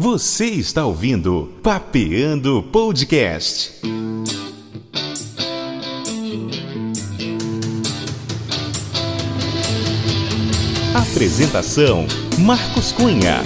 Você 0.00 0.44
está 0.44 0.86
ouvindo 0.86 1.52
Papeando 1.60 2.62
Podcast. 2.62 3.72
Apresentação: 10.94 12.06
Marcos 12.38 12.92
Cunha. 12.92 13.42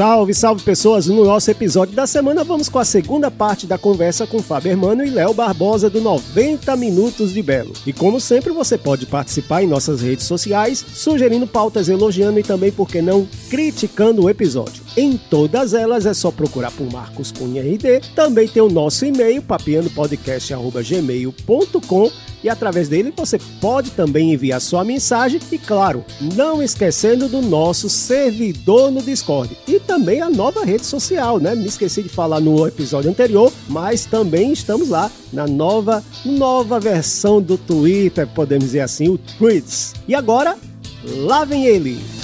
Salve, 0.00 0.32
salve 0.32 0.62
pessoas! 0.62 1.08
No 1.08 1.26
nosso 1.26 1.50
episódio 1.50 1.94
da 1.94 2.06
semana 2.06 2.42
vamos 2.42 2.70
com 2.70 2.78
a 2.78 2.86
segunda 2.86 3.30
parte 3.30 3.66
da 3.66 3.76
conversa 3.76 4.26
com 4.26 4.40
Fábio 4.40 4.70
Hermano 4.70 5.04
e 5.04 5.10
Léo 5.10 5.34
Barbosa 5.34 5.90
do 5.90 6.00
90 6.00 6.74
Minutos 6.74 7.34
de 7.34 7.42
Belo. 7.42 7.74
E 7.86 7.92
como 7.92 8.18
sempre, 8.18 8.50
você 8.50 8.78
pode 8.78 9.04
participar 9.04 9.62
em 9.62 9.66
nossas 9.66 10.00
redes 10.00 10.24
sociais, 10.24 10.82
sugerindo 10.94 11.46
pautas, 11.46 11.90
elogiando 11.90 12.40
e 12.40 12.42
também, 12.42 12.72
por 12.72 12.88
que 12.88 13.02
não, 13.02 13.28
criticando 13.50 14.24
o 14.24 14.30
episódio. 14.30 14.82
Em 14.96 15.16
todas 15.16 15.74
elas 15.74 16.06
é 16.06 16.14
só 16.14 16.30
procurar 16.30 16.70
por 16.72 16.92
Marcos 16.92 17.30
Cunha 17.30 17.62
RD. 17.62 18.00
Também 18.14 18.48
tem 18.48 18.62
o 18.62 18.68
nosso 18.68 19.04
e-mail, 19.04 19.42
papiandopodcast.gmail.com 19.42 22.10
e 22.42 22.48
através 22.48 22.88
dele 22.88 23.12
você 23.14 23.38
pode 23.60 23.90
também 23.90 24.32
enviar 24.32 24.60
sua 24.60 24.84
mensagem 24.84 25.40
e, 25.52 25.58
claro, 25.58 26.04
não 26.34 26.62
esquecendo 26.62 27.28
do 27.28 27.42
nosso 27.42 27.88
servidor 27.88 28.90
no 28.90 29.02
Discord 29.02 29.56
e 29.68 29.78
também 29.78 30.20
a 30.20 30.30
nova 30.30 30.64
rede 30.64 30.86
social, 30.86 31.38
né? 31.38 31.54
Me 31.54 31.66
esqueci 31.66 32.02
de 32.02 32.08
falar 32.08 32.40
no 32.40 32.66
episódio 32.66 33.10
anterior, 33.10 33.52
mas 33.68 34.06
também 34.06 34.52
estamos 34.52 34.88
lá 34.88 35.10
na 35.32 35.46
nova, 35.46 36.02
nova 36.24 36.80
versão 36.80 37.40
do 37.40 37.58
Twitter, 37.58 38.26
podemos 38.26 38.66
dizer 38.66 38.80
assim, 38.80 39.08
o 39.08 39.18
Threads. 39.18 39.94
E 40.08 40.14
agora, 40.14 40.56
lá 41.04 41.44
vem 41.44 41.66
ele! 41.66 42.19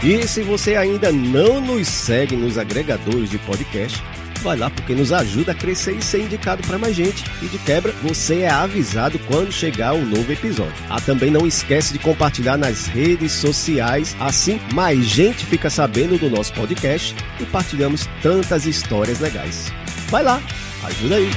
E 0.08 0.28
se 0.28 0.40
você 0.42 0.76
ainda 0.76 1.10
não 1.10 1.60
nos 1.60 1.88
segue 1.88 2.36
nos 2.36 2.56
agregadores 2.56 3.28
de 3.28 3.38
podcast, 3.38 4.00
vai 4.38 4.56
lá 4.56 4.70
porque 4.70 4.94
nos 4.94 5.12
ajuda 5.12 5.52
a 5.52 5.54
crescer 5.54 5.92
e 5.92 6.02
ser 6.02 6.22
indicado 6.22 6.62
para 6.66 6.78
mais 6.78 6.94
gente. 6.94 7.24
E 7.42 7.46
de 7.46 7.58
quebra, 7.58 7.92
você 8.02 8.40
é 8.40 8.50
avisado 8.50 9.18
quando 9.20 9.52
chegar 9.52 9.94
o 9.94 9.98
um 9.98 10.06
novo 10.06 10.32
episódio. 10.32 10.74
Ah, 10.88 11.00
também 11.00 11.30
não 11.30 11.46
esquece 11.46 11.92
de 11.92 11.98
compartilhar 11.98 12.56
nas 12.56 12.86
redes 12.86 13.32
sociais, 13.32 14.16
assim 14.20 14.60
mais 14.72 15.04
gente 15.04 15.44
fica 15.44 15.70
sabendo 15.70 16.18
do 16.18 16.30
nosso 16.30 16.52
podcast 16.52 17.14
e 17.40 17.44
partilhamos 17.44 18.08
tantas 18.22 18.66
histórias 18.66 19.20
legais. 19.20 19.72
Vai 20.08 20.22
lá, 20.22 20.40
ajuda 20.84 21.16
aí. 21.16 21.30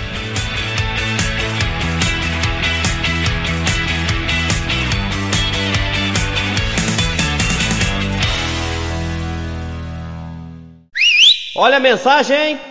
Olha 11.55 11.75
a 11.75 11.79
mensagem, 11.81 12.37
hein? 12.37 12.68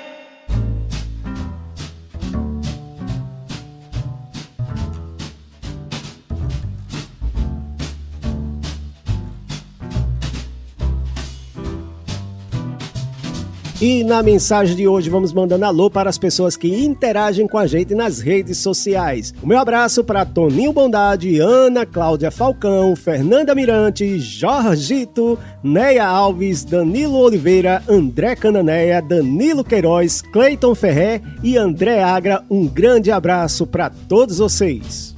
E 13.80 14.02
na 14.02 14.24
mensagem 14.24 14.74
de 14.74 14.88
hoje 14.88 15.08
vamos 15.08 15.32
mandando 15.32 15.64
alô 15.64 15.88
para 15.88 16.10
as 16.10 16.18
pessoas 16.18 16.56
que 16.56 16.84
interagem 16.84 17.46
com 17.46 17.56
a 17.56 17.64
gente 17.64 17.94
nas 17.94 18.18
redes 18.18 18.58
sociais. 18.58 19.32
O 19.40 19.46
meu 19.46 19.56
abraço 19.56 20.02
para 20.02 20.24
Toninho 20.24 20.72
Bondade, 20.72 21.38
Ana 21.38 21.86
Cláudia 21.86 22.32
Falcão, 22.32 22.96
Fernanda 22.96 23.54
Mirante, 23.54 24.18
Jorgito, 24.18 25.38
Neia 25.62 26.04
Alves, 26.08 26.64
Danilo 26.64 27.18
Oliveira, 27.18 27.80
André 27.88 28.34
Cananéia, 28.34 29.00
Danilo 29.00 29.62
Queiroz, 29.62 30.22
Cleiton 30.22 30.74
Ferré 30.74 31.22
e 31.40 31.56
André 31.56 32.02
Agra. 32.02 32.42
Um 32.50 32.66
grande 32.66 33.12
abraço 33.12 33.64
para 33.64 33.90
todos 33.90 34.38
vocês. 34.38 35.17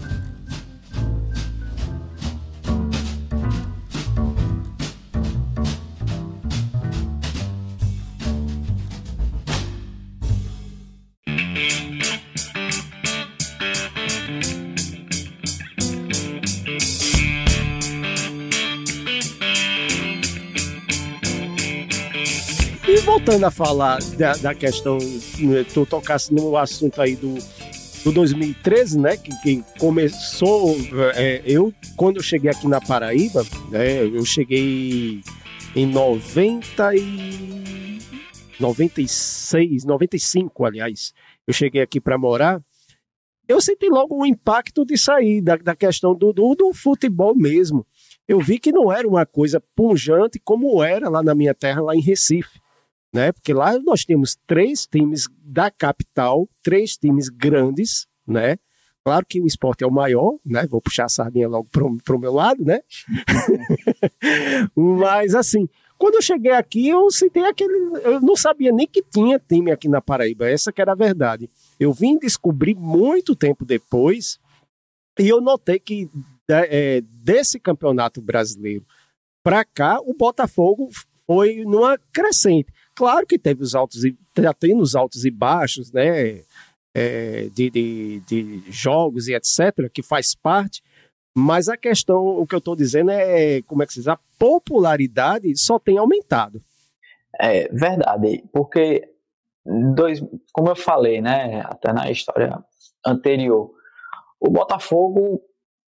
Voltando 23.11 23.45
a 23.45 23.51
falar 23.51 23.99
da, 24.17 24.35
da 24.35 24.55
questão, 24.55 24.97
né, 25.41 25.65
tu 25.75 25.85
tocasse 25.85 26.33
no 26.33 26.57
assunto 26.57 27.03
aí 27.03 27.17
do, 27.17 27.35
do 28.05 28.13
2013, 28.13 29.01
né? 29.01 29.17
Que, 29.17 29.37
que 29.43 29.65
começou. 29.81 30.77
É, 31.17 31.43
eu, 31.45 31.75
quando 31.97 32.19
eu 32.19 32.23
cheguei 32.23 32.49
aqui 32.49 32.69
na 32.69 32.81
Paraíba, 32.81 33.45
né, 33.69 34.05
eu 34.05 34.25
cheguei 34.25 35.23
em 35.75 35.87
90 35.87 36.95
e. 36.95 37.99
96, 38.61 39.85
95, 39.85 40.65
aliás. 40.65 41.13
Eu 41.49 41.53
cheguei 41.53 41.83
aqui 41.83 42.01
para 42.01 42.17
morar. 42.17 42.63
Eu 43.49 43.61
senti 43.61 43.89
logo 43.89 44.23
o 44.23 44.25
impacto 44.27 44.85
de 44.85 44.97
sair 44.97 45.41
da, 45.41 45.57
da 45.57 45.75
questão 45.75 46.15
do, 46.15 46.33
do, 46.33 46.55
do 46.55 46.73
futebol 46.73 47.35
mesmo. 47.35 47.85
Eu 48.29 48.39
vi 48.39 48.61
que 48.61 48.71
não 48.71 48.93
era 48.93 49.09
uma 49.09 49.27
coisa 49.27 49.61
punjante 49.75 50.39
como 50.45 50.81
era 50.85 51.09
lá 51.09 51.25
na 51.25 51.35
minha 51.35 51.55
terra, 51.55 51.83
lá 51.83 51.97
em 51.97 52.01
Recife 52.01 52.60
né? 53.13 53.33
Porque 53.33 53.53
lá 53.53 53.79
nós 53.79 54.05
temos 54.05 54.37
três 54.47 54.87
times 54.87 55.29
da 55.43 55.71
capital, 55.71 56.49
três 56.63 56.97
times 56.97 57.29
grandes, 57.29 58.07
né? 58.27 58.57
Claro 59.05 59.25
que 59.27 59.41
o 59.41 59.47
esporte 59.47 59.83
é 59.83 59.87
o 59.87 59.91
maior, 59.91 60.37
né? 60.45 60.67
Vou 60.67 60.81
puxar 60.81 61.07
a 61.07 61.09
sardinha 61.09 61.49
logo 61.49 61.69
para 61.73 62.17
o 62.17 62.19
meu 62.19 62.33
lado, 62.33 62.65
né? 62.65 62.81
Mas 64.77 65.35
assim, 65.35 65.69
Quando 66.01 66.15
eu 66.15 66.23
cheguei 66.23 66.53
aqui, 66.53 66.89
eu 66.89 67.11
sentei 67.11 67.45
aquele. 67.45 67.75
Eu 68.03 68.23
não 68.23 68.35
sabia 68.35 68.73
nem 68.73 68.87
que 68.87 69.03
tinha 69.03 69.39
time 69.39 69.71
aqui 69.71 69.87
na 69.87 70.01
Paraíba, 70.01 70.49
essa 70.49 70.73
que 70.73 70.81
era 70.81 70.93
a 70.93 70.95
verdade. 70.95 71.51
Eu 71.79 71.93
vim 71.93 72.19
descobrir 72.19 72.75
muito 72.75 73.37
tempo 73.37 73.67
depois 73.67 74.41
e 75.19 75.29
eu 75.29 75.43
notei 75.43 75.79
que 75.79 76.09
é, 76.49 77.03
desse 77.03 77.61
campeonato 77.61 78.23
brasileiro 78.23 78.83
para 79.43 79.63
cá, 79.63 80.01
o 80.01 80.15
Botafogo 80.15 80.89
foi 81.27 81.65
numa 81.67 81.99
crescente. 82.13 82.73
Claro 83.01 83.27
que 83.27 83.39
teve 83.39 83.63
os 83.63 83.75
altos 83.75 84.05
e 84.05 84.15
já 84.37 84.53
tem 84.53 84.79
os 84.79 84.95
altos 84.95 85.25
e 85.25 85.31
baixos, 85.31 85.91
né? 85.91 86.43
É, 86.95 87.49
de, 87.49 87.71
de, 87.71 88.21
de 88.29 88.63
jogos 88.71 89.27
e 89.27 89.33
etc., 89.33 89.89
que 89.91 90.03
faz 90.03 90.35
parte, 90.35 90.83
mas 91.35 91.71
a 91.71 91.79
questão, 91.79 92.23
o 92.27 92.47
que 92.47 92.55
eu 92.55 92.59
estou 92.59 92.77
dizendo 92.77 93.11
é, 93.11 93.63
como 93.63 93.83
é 93.83 93.87
que 93.87 93.95
se 93.95 94.01
diz, 94.01 94.09
a 94.09 94.19
popularidade 94.39 95.57
só 95.57 95.79
tem 95.79 95.97
aumentado. 95.97 96.61
É 97.41 97.69
verdade, 97.69 98.45
porque, 98.53 99.09
dois, 99.95 100.21
como 100.53 100.69
eu 100.69 100.77
falei, 100.77 101.23
né, 101.23 101.63
até 101.65 101.95
na 101.95 102.11
história 102.11 102.63
anterior, 103.07 103.73
o 104.39 104.51
Botafogo 104.51 105.41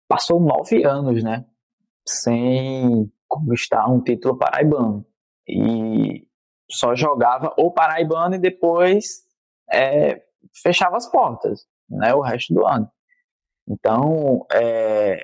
passou 0.09 0.41
nove 0.41 0.83
anos, 0.83 1.23
né, 1.23 1.45
sem 2.05 3.09
conquistar 3.29 3.87
um 3.87 4.01
título 4.01 4.37
paraibano. 4.37 5.05
E 5.47 6.26
só 6.69 6.95
jogava 6.95 7.53
o 7.57 7.71
paraibano 7.71 8.35
e 8.35 8.39
depois 8.39 9.23
é, 9.71 10.21
fechava 10.61 10.97
as 10.97 11.09
portas, 11.09 11.65
né, 11.89 12.13
o 12.13 12.21
resto 12.21 12.53
do 12.53 12.65
ano. 12.65 12.89
Então, 13.67 14.45
é, 14.53 15.21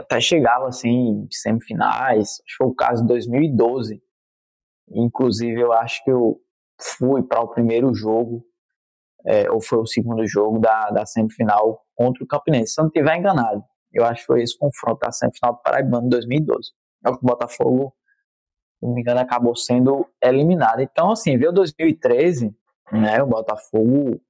até 0.00 0.20
chegava 0.20 0.68
assim, 0.68 1.26
semifinais, 1.30 2.28
acho 2.28 2.42
que 2.46 2.56
foi 2.56 2.66
o 2.66 2.74
caso 2.74 3.02
de 3.02 3.08
2012. 3.08 4.02
Inclusive, 4.90 5.60
eu 5.60 5.72
acho 5.72 6.02
que 6.04 6.10
eu 6.10 6.40
fui 6.98 7.22
para 7.22 7.40
o 7.40 7.48
primeiro 7.48 7.94
jogo, 7.94 8.44
é, 9.24 9.50
ou 9.50 9.60
foi 9.60 9.78
o 9.78 9.86
segundo 9.86 10.26
jogo 10.26 10.58
da, 10.58 10.90
da 10.90 11.06
semifinal 11.06 11.84
contra 11.94 12.24
o 12.24 12.26
Campinense, 12.26 12.72
se 12.72 12.80
eu 12.80 12.84
não 12.84 12.88
estiver 12.88 13.16
enganado. 13.16 13.62
Eu 13.92 14.04
acho 14.04 14.22
que 14.22 14.26
foi 14.26 14.42
esse 14.42 14.58
confronto 14.58 15.00
da 15.00 15.12
semifinal 15.12 15.54
do 15.54 15.62
Paraibano 15.62 16.06
em 16.06 16.10
2012. 16.10 16.70
É 17.04 17.10
o 17.10 17.18
Botafogo, 17.20 17.94
não 18.82 18.94
me 18.94 19.00
engano, 19.00 19.20
acabou 19.20 19.54
sendo 19.54 20.06
eliminado. 20.22 20.80
Então, 20.80 21.12
assim, 21.12 21.36
veio 21.36 21.52
2013, 21.52 22.54
né, 22.90 23.22
o 23.22 23.26
Botafogo 23.26 24.20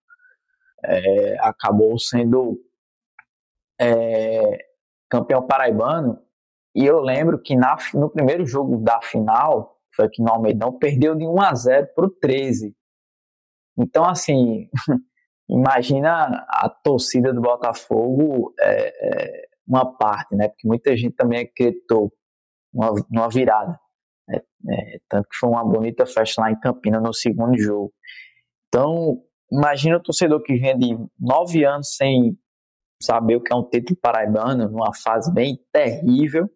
é, 0.84 1.36
acabou 1.40 1.98
sendo 1.98 2.60
é, 3.80 4.66
campeão 5.08 5.46
paraibano. 5.46 6.18
E 6.74 6.84
eu 6.84 7.00
lembro 7.00 7.40
que 7.40 7.56
na, 7.56 7.76
no 7.94 8.10
primeiro 8.10 8.46
jogo 8.46 8.78
da 8.78 9.00
final, 9.00 9.78
foi 9.94 10.06
aqui 10.06 10.22
no 10.22 10.30
Almeidão, 10.30 10.78
perdeu 10.78 11.14
de 11.14 11.26
1 11.26 11.42
a 11.42 11.54
0 11.54 11.88
para 11.94 12.06
o 12.06 12.10
13. 12.10 12.74
Então, 13.78 14.04
assim, 14.04 14.68
imagina 15.48 16.44
a 16.48 16.68
torcida 16.68 17.32
do 17.32 17.40
Botafogo 17.40 18.54
é, 18.60 18.88
é, 18.88 19.48
uma 19.66 19.96
parte, 19.96 20.34
né? 20.34 20.48
Porque 20.48 20.66
muita 20.66 20.96
gente 20.96 21.14
também 21.14 21.40
acreditou 21.40 22.12
numa, 22.72 22.92
numa 23.10 23.28
virada. 23.28 23.78
Né? 24.28 24.40
É, 24.70 24.98
tanto 25.08 25.28
que 25.28 25.36
foi 25.36 25.50
uma 25.50 25.64
bonita 25.64 26.06
festa 26.06 26.42
lá 26.42 26.50
em 26.50 26.58
Campina 26.58 27.00
no 27.00 27.12
segundo 27.12 27.58
jogo. 27.58 27.92
Então, 28.68 29.22
imagina 29.50 29.96
o 29.96 30.02
torcedor 30.02 30.42
que 30.42 30.56
vem 30.56 30.78
de 30.78 30.96
nove 31.18 31.64
anos 31.64 31.94
sem 31.96 32.38
saber 33.02 33.36
o 33.36 33.40
que 33.42 33.52
é 33.52 33.56
um 33.56 33.68
título 33.68 33.98
paraibano, 34.00 34.68
numa 34.68 34.94
fase 34.94 35.32
bem 35.32 35.58
terrível. 35.72 36.48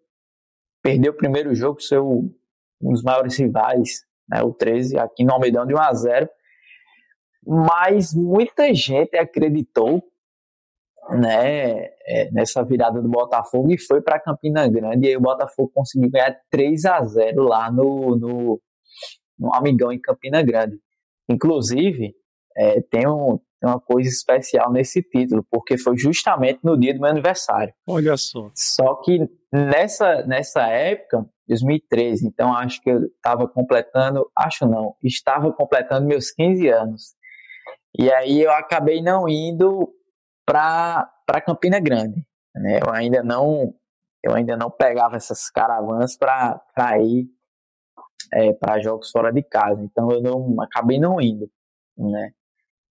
Perdeu 0.83 1.13
o 1.13 1.17
primeiro 1.17 1.55
jogo, 1.55 1.81
seu 1.81 2.31
um 2.81 2.93
dos 2.93 3.03
maiores 3.03 3.37
rivais, 3.37 4.05
né, 4.29 4.43
o 4.43 4.53
13, 4.53 4.99
aqui 4.99 5.25
no 5.25 5.33
Almeidão 5.33 5.67
de 5.67 5.75
1 5.75 5.79
a 5.79 5.95
0 5.95 6.29
Mas 7.45 8.15
muita 8.15 8.73
gente 8.75 9.17
acreditou 9.17 10.03
né, 11.11 11.89
é, 12.07 12.31
nessa 12.33 12.63
virada 12.65 13.01
do 13.01 13.09
Botafogo 13.09 13.73
e 13.73 13.79
foi 13.79 14.01
para 14.01 14.21
Campina 14.21 14.69
Grande. 14.69 15.07
E 15.07 15.11
aí 15.11 15.17
o 15.17 15.21
Botafogo 15.21 15.71
conseguiu 15.75 16.11
ganhar 16.11 16.37
3 16.51 16.85
a 16.85 17.05
0 17.05 17.43
lá 17.43 17.71
no, 17.71 18.17
no, 18.17 18.61
no 19.39 19.55
Amigão 19.55 19.93
em 19.93 20.01
Campina 20.01 20.43
Grande. 20.43 20.79
Inclusive, 21.29 22.15
é, 22.57 22.81
tem, 22.81 23.07
um, 23.07 23.39
tem 23.61 23.71
uma 23.71 23.81
coisa 23.81 24.09
especial 24.09 24.73
nesse 24.73 25.03
título, 25.03 25.45
porque 25.51 25.77
foi 25.77 25.97
justamente 25.97 26.61
no 26.63 26.79
dia 26.79 26.95
do 26.95 27.01
meu 27.01 27.11
aniversário. 27.11 27.75
Olha 27.87 28.17
só. 28.17 28.51
Só 28.55 28.95
que 28.97 29.29
nessa, 29.53 30.23
nessa 30.27 30.67
época, 30.67 31.27
2013, 31.49 32.27
então 32.27 32.53
acho 32.55 32.81
que 32.81 32.91
eu 32.91 33.05
estava 33.05 33.47
completando, 33.47 34.29
acho 34.37 34.67
não, 34.67 34.95
estava 35.03 35.53
completando 35.53 36.07
meus 36.07 36.31
15 36.31 36.69
anos. 36.69 37.15
E 37.99 38.13
aí 38.13 38.43
eu 38.43 38.53
acabei 38.53 39.01
não 39.01 39.29
indo 39.29 39.89
para 40.47 41.41
Campina 41.45 41.81
Grande. 41.81 42.25
Né? 42.55 42.79
Eu 42.83 42.93
ainda 42.93 43.23
não 43.23 43.75
eu 44.23 44.35
ainda 44.35 44.57
não 44.57 44.71
pegava 44.71 45.17
essas 45.17 45.51
caravanas 45.51 46.17
para 46.17 46.61
ir 47.01 47.29
é, 48.33 48.53
para 48.55 48.81
jogos 48.81 49.11
fora 49.11 49.33
de 49.33 49.43
casa. 49.43 49.85
Então 49.85 50.11
eu 50.11 50.23
não 50.23 50.61
acabei 50.63 50.99
não 50.99 51.21
indo, 51.21 51.51
né? 51.97 52.33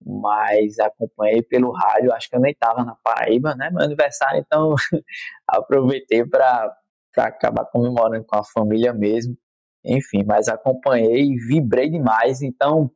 mas 0.06 0.80
acompanhei 0.80 1.42
pelo 1.42 1.72
rádio, 1.72 2.14
acho 2.14 2.30
que 2.30 2.36
eu 2.36 2.40
nem 2.42 2.52
estava 2.52 2.84
na 2.84 2.96
Paraíba, 2.96 3.56
né? 3.56 3.70
Meu 3.72 3.84
aniversário, 3.84 4.40
então 4.40 4.76
aproveitei 5.48 6.26
para 6.26 6.76
acabar 7.18 7.66
comemorando 7.66 8.26
com 8.26 8.38
a 8.38 8.44
família 8.44 8.94
mesmo. 8.94 9.38
Enfim, 9.86 10.24
mas 10.26 10.48
acompanhei 10.48 11.24
e 11.24 11.38
vibrei 11.38 11.90
demais. 11.90 12.42
Então, 12.42 12.92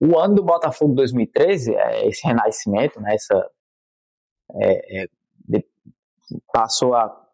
o 0.00 0.18
ano 0.18 0.36
do 0.36 0.44
Botafogo 0.44 0.94
2013, 0.94 1.74
é 1.74 2.08
esse 2.08 2.26
renascimento, 2.26 3.00
né? 3.00 3.14
Essa, 3.14 3.50
é, 4.54 5.02
é, 5.02 5.08
passou 6.52 6.94
a 6.94 7.24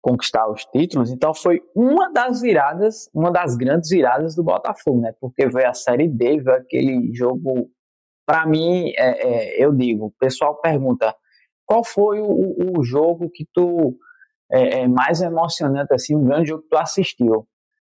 conquistar 0.00 0.46
os 0.50 0.64
títulos, 0.66 1.10
então 1.10 1.32
foi 1.32 1.62
uma 1.74 2.12
das 2.12 2.42
viradas, 2.42 3.08
uma 3.14 3.30
das 3.30 3.56
grandes 3.56 3.88
viradas 3.88 4.34
do 4.34 4.44
Botafogo, 4.44 5.00
né? 5.00 5.14
Porque 5.18 5.46
veio 5.46 5.68
a 5.68 5.72
Série 5.72 6.08
D, 6.08 6.40
veio 6.40 6.56
aquele 6.56 7.14
jogo 7.14 7.70
para 8.26 8.46
mim, 8.46 8.92
é, 8.96 9.28
é, 9.58 9.64
eu 9.64 9.72
digo, 9.72 10.06
o 10.06 10.10
pessoal 10.12 10.60
pergunta, 10.60 11.14
qual 11.66 11.84
foi 11.84 12.20
o, 12.20 12.78
o 12.78 12.84
jogo 12.84 13.30
que 13.30 13.46
tu 13.52 13.96
é, 14.50 14.80
é, 14.80 14.88
mais 14.88 15.20
emocionante, 15.20 15.94
assim, 15.94 16.14
um 16.14 16.24
grande 16.24 16.48
jogo 16.48 16.62
que 16.62 16.68
tu 16.68 16.76
assistiu? 16.76 17.46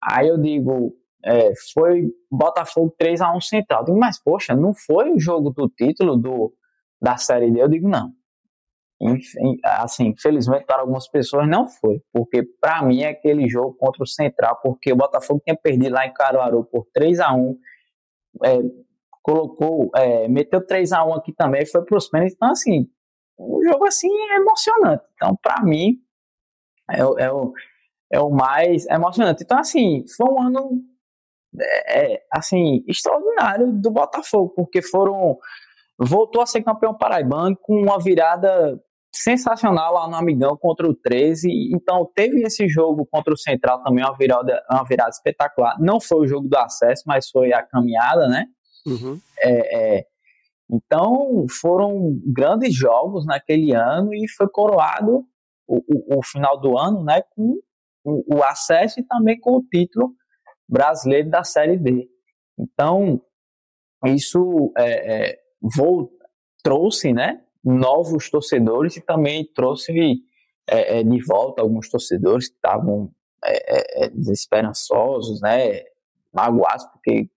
Aí 0.01 0.27
eu 0.27 0.37
digo, 0.37 0.93
é, 1.23 1.51
foi 1.73 2.09
Botafogo 2.31 2.93
3 2.97 3.21
a 3.21 3.35
1 3.35 3.41
Central. 3.41 3.81
Eu 3.81 3.85
digo, 3.85 3.99
mas 3.99 4.21
poxa, 4.21 4.55
não 4.55 4.73
foi 4.73 5.11
o 5.11 5.19
jogo 5.19 5.49
do 5.49 5.67
título 5.69 6.15
do, 6.17 6.53
da 7.01 7.17
Série 7.17 7.51
D? 7.51 7.61
Eu 7.61 7.67
digo, 7.67 7.89
não. 7.89 8.13
Assim, 9.63 10.07
infelizmente 10.07 10.65
para 10.65 10.81
algumas 10.81 11.07
pessoas 11.07 11.47
não 11.47 11.67
foi, 11.67 12.01
porque 12.11 12.41
para 12.59 12.81
mim 12.81 13.03
é 13.03 13.09
aquele 13.09 13.47
jogo 13.47 13.75
contra 13.77 14.01
o 14.03 14.07
Central, 14.07 14.59
porque 14.63 14.91
o 14.91 14.95
Botafogo 14.95 15.39
tinha 15.43 15.55
perdido 15.55 15.93
lá 15.93 16.07
em 16.07 16.13
Caruaru 16.13 16.63
por 16.65 16.87
3 16.93 17.19
a 17.19 17.31
1 17.33 17.57
é, 18.43 18.57
colocou, 19.21 19.91
é, 19.95 20.27
meteu 20.27 20.65
3 20.65 20.93
a 20.93 21.05
1 21.05 21.13
aqui 21.15 21.33
também, 21.33 21.65
foi 21.65 21.83
para 21.83 21.97
os 21.97 22.09
pênaltis. 22.09 22.35
Então, 22.35 22.51
assim, 22.51 22.89
um 23.37 23.61
jogo 23.63 23.85
assim 23.85 24.09
é 24.31 24.37
emocionante. 24.37 25.03
Então, 25.13 25.35
para 25.41 25.61
mim, 25.63 25.99
é, 26.89 26.99
é, 26.99 27.31
o, 27.31 27.53
é 28.11 28.19
o 28.19 28.29
mais 28.29 28.85
emocionante. 28.87 29.43
Então, 29.43 29.59
assim, 29.59 30.03
foi 30.15 30.31
um 30.31 30.41
ano 30.41 30.81
é, 31.87 32.23
assim, 32.31 32.83
extraordinário 32.87 33.71
do 33.73 33.91
Botafogo, 33.91 34.53
porque 34.55 34.81
foram. 34.81 35.37
Voltou 35.99 36.43
a 36.43 36.45
ser 36.45 36.61
campeão 36.61 36.95
paraibano 36.95 37.57
com 37.57 37.73
uma 37.81 37.99
virada 37.99 38.79
sensacional 39.21 39.93
lá 39.93 40.07
no 40.07 40.15
Amigão 40.15 40.55
contra 40.57 40.87
o 40.87 40.93
13. 40.93 41.49
Então, 41.73 42.09
teve 42.15 42.41
esse 42.41 42.67
jogo 42.67 43.05
contra 43.05 43.33
o 43.33 43.37
Central 43.37 43.83
também, 43.83 44.03
uma 44.03 44.15
virada, 44.15 44.63
uma 44.69 44.83
virada 44.83 45.09
espetacular. 45.09 45.75
Não 45.79 45.99
foi 45.99 46.19
o 46.19 46.27
jogo 46.27 46.47
do 46.47 46.57
acesso, 46.57 47.03
mas 47.05 47.29
foi 47.29 47.53
a 47.53 47.63
caminhada, 47.63 48.27
né? 48.27 48.45
Uhum. 48.85 49.19
É, 49.41 49.97
é, 49.97 50.05
então, 50.69 51.45
foram 51.61 52.19
grandes 52.25 52.75
jogos 52.75 53.25
naquele 53.25 53.73
ano 53.73 54.13
e 54.13 54.27
foi 54.29 54.47
coroado 54.49 55.25
o, 55.67 55.77
o, 55.77 56.19
o 56.19 56.23
final 56.23 56.59
do 56.59 56.77
ano 56.77 57.03
né, 57.03 57.21
com 57.35 57.55
o, 58.03 58.37
o, 58.37 58.43
acesso 58.43 58.99
e 58.99 59.03
também 59.03 59.39
com 59.39 59.57
o 59.57 59.63
título 59.63 60.13
brasileiro 60.67 61.29
da 61.29 61.43
Série 61.43 61.77
D. 61.77 62.07
Então, 62.57 63.21
isso 64.05 64.71
é, 64.77 65.31
é 65.31 65.39
trouxe 66.63 67.13
né, 67.13 67.41
novos 67.67 68.29
torcedores 68.29 68.97
e 68.97 69.01
também 69.01 69.45
trouxe 69.53 70.23
é, 70.69 70.99
é, 70.99 71.03
de 71.03 71.23
volta 71.23 71.61
alguns 71.61 71.89
torcedores 71.89 72.49
que 72.49 72.55
estavam 72.55 73.11
desesperançosos, 74.13 75.39
né, 75.41 75.83
magoados, 76.33 76.85
porque 76.85 77.29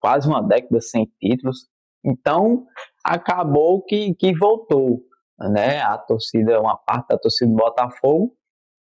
quase 0.00 0.28
uma 0.28 0.42
década 0.42 0.80
sem 0.80 1.10
títulos. 1.20 1.68
Então, 2.04 2.66
acabou 3.04 3.82
que, 3.82 4.14
que 4.14 4.36
voltou, 4.36 5.02
né? 5.38 5.80
A 5.80 5.96
torcida, 5.96 6.60
uma 6.60 6.76
parte 6.76 7.08
da 7.08 7.18
torcida 7.18 7.50
do 7.50 7.56
Botafogo. 7.56 8.36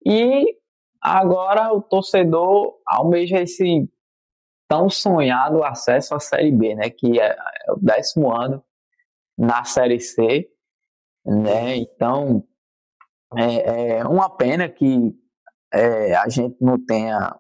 E 0.06 0.58
agora 1.02 1.74
o 1.74 1.82
torcedor 1.82 2.76
almeja 2.86 3.42
esse 3.42 3.90
tão 4.68 4.90
sonhado 4.90 5.64
acesso 5.64 6.14
à 6.16 6.20
Série 6.20 6.52
B, 6.52 6.76
né? 6.76 6.90
Que 6.90 7.20
é, 7.20 7.36
é 7.68 7.72
o 7.72 7.78
décimo 7.78 8.32
ano 8.34 8.64
na 9.38 9.64
Série 9.64 10.00
C, 10.00 10.50
né? 11.26 11.78
Então 11.78 12.44
é, 13.36 13.98
é 13.98 14.08
uma 14.08 14.30
pena 14.30 14.70
que 14.70 15.14
é, 15.74 16.16
a 16.16 16.30
gente 16.30 16.56
não 16.62 16.84
tenha 16.84 17.38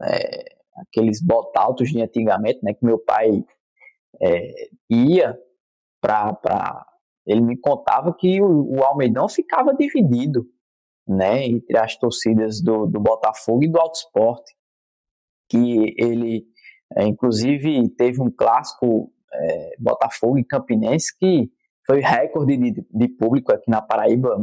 é, 0.00 0.56
aqueles 0.76 1.22
botaltos 1.22 1.90
de 1.90 2.00
antigamente, 2.00 2.60
né? 2.62 2.74
Que 2.74 2.84
meu 2.84 2.98
pai 2.98 3.44
é, 4.20 4.68
ia 4.90 5.38
para 6.00 6.86
ele 7.26 7.40
me 7.40 7.58
contava 7.58 8.14
que 8.14 8.40
o, 8.42 8.76
o, 8.76 8.84
Almeidão 8.84 9.28
ficava 9.28 9.74
dividido, 9.74 10.46
né, 11.06 11.46
entre 11.46 11.78
as 11.78 11.96
torcidas 11.96 12.62
do, 12.62 12.86
do 12.86 13.00
Botafogo 13.00 13.64
e 13.64 13.68
do 13.68 13.78
Alto 13.78 13.96
Esporte, 13.96 14.54
que 15.48 15.94
ele, 15.98 16.46
é, 16.96 17.06
inclusive, 17.06 17.88
teve 17.90 18.20
um 18.20 18.30
clássico 18.30 19.12
é, 19.34 19.70
Botafogo 19.78 20.38
e 20.38 20.44
Campinense 20.44 21.16
que 21.18 21.50
foi 21.86 22.00
recorde 22.00 22.56
de, 22.56 22.86
de 22.90 23.08
público 23.08 23.52
aqui 23.52 23.70
na 23.70 23.82
Paraíba, 23.82 24.36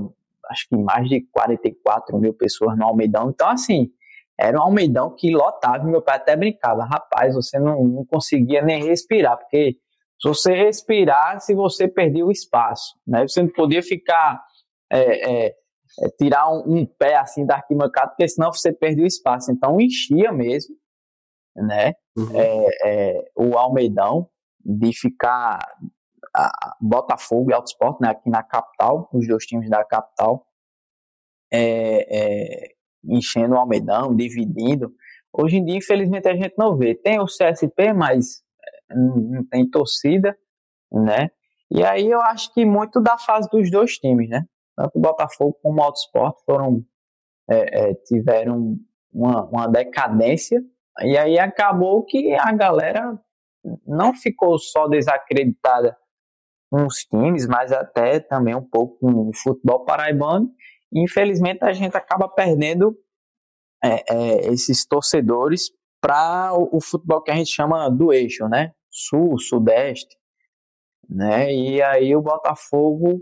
acho 0.50 0.68
que 0.70 0.78
mais 0.78 1.10
de 1.10 1.22
44 1.32 2.18
mil 2.20 2.34
pessoas 2.34 2.78
no 2.78 2.86
Almeidão. 2.86 3.30
Então, 3.30 3.50
assim, 3.50 3.92
era 4.40 4.58
um 4.58 4.64
Almeidão 4.64 5.16
que 5.16 5.32
lotava. 5.32 5.84
Meu 5.84 6.02
pai 6.02 6.18
até 6.18 6.36
brincava: 6.36 6.84
rapaz, 6.84 7.34
você 7.34 7.60
não, 7.60 7.84
não 7.84 8.06
conseguia 8.06 8.62
nem 8.62 8.84
respirar, 8.84 9.38
porque 9.38 9.78
se 10.20 10.28
você 10.28 10.54
respirasse, 10.54 11.56
você 11.56 11.88
perdia 11.88 12.26
o 12.26 12.32
espaço. 12.32 12.96
Né? 13.08 13.28
Você 13.28 13.42
não 13.42 13.50
podia 13.50 13.82
ficar. 13.82 14.42
É, 14.92 15.48
é, 15.48 15.56
é, 16.00 16.10
tirar 16.18 16.50
um, 16.50 16.80
um, 16.80 16.86
pé 16.86 17.18
assim 17.18 17.46
da 17.46 17.56
arquibancada, 17.56 18.10
porque 18.10 18.28
senão 18.28 18.52
você 18.52 18.72
perde 18.72 19.02
o 19.02 19.06
espaço. 19.06 19.52
Então 19.52 19.80
enchia 19.80 20.32
mesmo, 20.32 20.76
né? 21.56 21.94
Uhum. 22.18 22.40
É, 22.40 22.68
é, 22.86 23.32
o 23.36 23.58
Almeidão 23.58 24.30
de 24.64 24.92
ficar 24.94 25.60
Botafogo 26.80 27.52
e 27.52 27.54
Alto 27.54 27.68
Esporte, 27.68 28.02
né, 28.02 28.10
aqui 28.10 28.30
na 28.30 28.44
capital, 28.44 29.10
os 29.14 29.28
dois 29.28 29.46
times 29.46 29.70
da 29.70 29.84
capital, 29.84 30.46
é, 31.52 32.08
é, 32.10 32.74
enchendo 33.04 33.56
o 33.56 33.58
Almeidão, 33.58 34.16
dividindo. 34.16 34.94
Hoje 35.34 35.58
em 35.58 35.66
dia, 35.66 35.78
infelizmente, 35.78 36.28
a 36.28 36.36
gente 36.36 36.54
não 36.58 36.76
vê. 36.76 36.96
Tem 36.96 37.20
o 37.20 37.26
CSP, 37.26 37.94
mas 37.94 38.42
é, 38.90 38.96
não 38.96 39.46
tem 39.46 39.70
torcida, 39.70 40.38
né? 40.92 41.30
E 41.70 41.84
aí 41.84 42.10
eu 42.10 42.22
acho 42.22 42.54
que 42.54 42.66
muito 42.66 43.02
da 43.02 43.18
fase 43.18 43.50
dos 43.50 43.70
dois 43.70 43.94
times, 43.98 44.30
né? 44.30 44.46
Tanto 44.76 44.98
o 44.98 45.02
Botafogo 45.02 45.58
como 45.62 45.80
o 45.80 45.84
Alto 45.84 46.00
Esporte 46.00 46.42
foram, 46.46 46.84
é, 47.50 47.90
é, 47.90 47.94
tiveram 48.06 48.78
uma, 49.12 49.46
uma 49.46 49.68
decadência, 49.68 50.62
e 51.02 51.18
aí 51.18 51.40
acabou 51.40 52.04
que 52.04 52.34
a 52.34 52.52
galera 52.54 53.18
não 53.86 54.14
ficou 54.14 54.58
só 54.58 54.88
desacreditada 54.88 55.96
com 56.70 56.86
os 56.86 57.00
times, 57.04 57.46
mas 57.48 57.72
até 57.72 58.20
também 58.20 58.56
um 58.56 58.64
pouco 58.64 58.98
com 59.00 59.30
o 59.30 59.36
futebol 59.36 59.84
paraibano, 59.84 60.50
infelizmente 60.92 61.64
a 61.64 61.74
gente 61.74 61.96
acaba 61.96 62.30
perdendo 62.30 62.98
é, 63.84 64.04
é, 64.14 64.54
esses 64.54 64.86
torcedores 64.86 65.72
para 66.00 66.54
o, 66.54 66.78
o, 66.78 66.82
futebol 66.82 67.22
que 67.22 67.32
a 67.32 67.36
gente 67.36 67.52
chama 67.52 67.90
do 67.90 68.14
eixo, 68.14 68.48
né? 68.48 68.74
Sul, 68.90 69.38
Sudeste, 69.40 70.16
né? 71.08 71.54
E 71.54 71.82
aí 71.82 72.16
o 72.16 72.22
Botafogo 72.22 73.22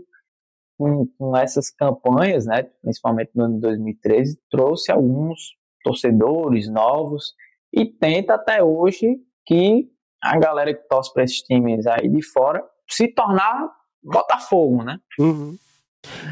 com, 0.78 1.06
com 1.18 1.36
essas 1.36 1.70
campanhas, 1.70 2.46
né? 2.46 2.62
Principalmente 2.82 3.30
no 3.34 3.44
ano 3.44 3.54
de 3.56 3.60
2013, 3.60 4.40
trouxe 4.48 4.90
alguns 4.92 5.56
torcedores 5.82 6.68
novos 6.68 7.34
e 7.72 7.84
tenta 7.84 8.34
até 8.34 8.62
hoje 8.62 9.18
que 9.44 9.90
a 10.22 10.38
galera 10.38 10.74
que 10.74 10.86
torce 10.88 11.12
para 11.12 11.24
esses 11.24 11.42
times 11.42 11.86
aí 11.86 12.08
de 12.08 12.22
fora 12.22 12.62
se 12.88 13.08
tornar 13.08 13.70
Botafogo, 14.02 14.82
né? 14.82 14.98
Uhum. 15.18 15.56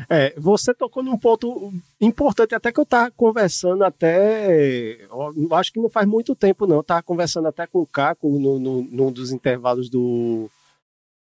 É, 0.09 0.33
você 0.39 0.73
tocou 0.73 1.03
num 1.03 1.19
ponto 1.19 1.73
importante, 2.01 2.55
até 2.55 2.73
que 2.73 2.81
eu 2.81 2.85
estava 2.85 3.11
conversando 3.11 3.85
até. 3.85 5.07
Acho 5.53 5.73
que 5.73 5.81
não 5.81 5.91
faz 5.91 6.07
muito 6.07 6.35
tempo, 6.35 6.67
não. 6.67 6.81
Estava 6.81 7.03
conversando 7.03 7.49
até 7.49 7.67
com 7.67 7.81
o 7.81 7.87
Caco 7.87 8.39
no, 8.39 8.59
no, 8.59 8.83
num 8.83 9.13
dos 9.13 9.31
intervalos 9.31 9.91
do, 9.91 10.51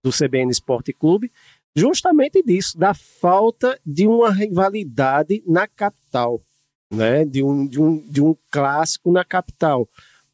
do 0.03 0.11
CBN 0.11 0.51
Esporte 0.51 0.93
Clube, 0.93 1.31
justamente 1.75 2.43
disso, 2.43 2.77
da 2.77 2.93
falta 2.93 3.79
de 3.85 4.07
uma 4.07 4.31
rivalidade 4.31 5.43
na 5.47 5.67
capital, 5.67 6.39
né? 6.91 7.25
De 7.25 7.43
um, 7.43 7.65
de 7.67 7.81
um, 7.81 8.07
de 8.07 8.21
um 8.21 8.35
clássico 8.51 9.11
na 9.11 9.25
capital. 9.25 9.87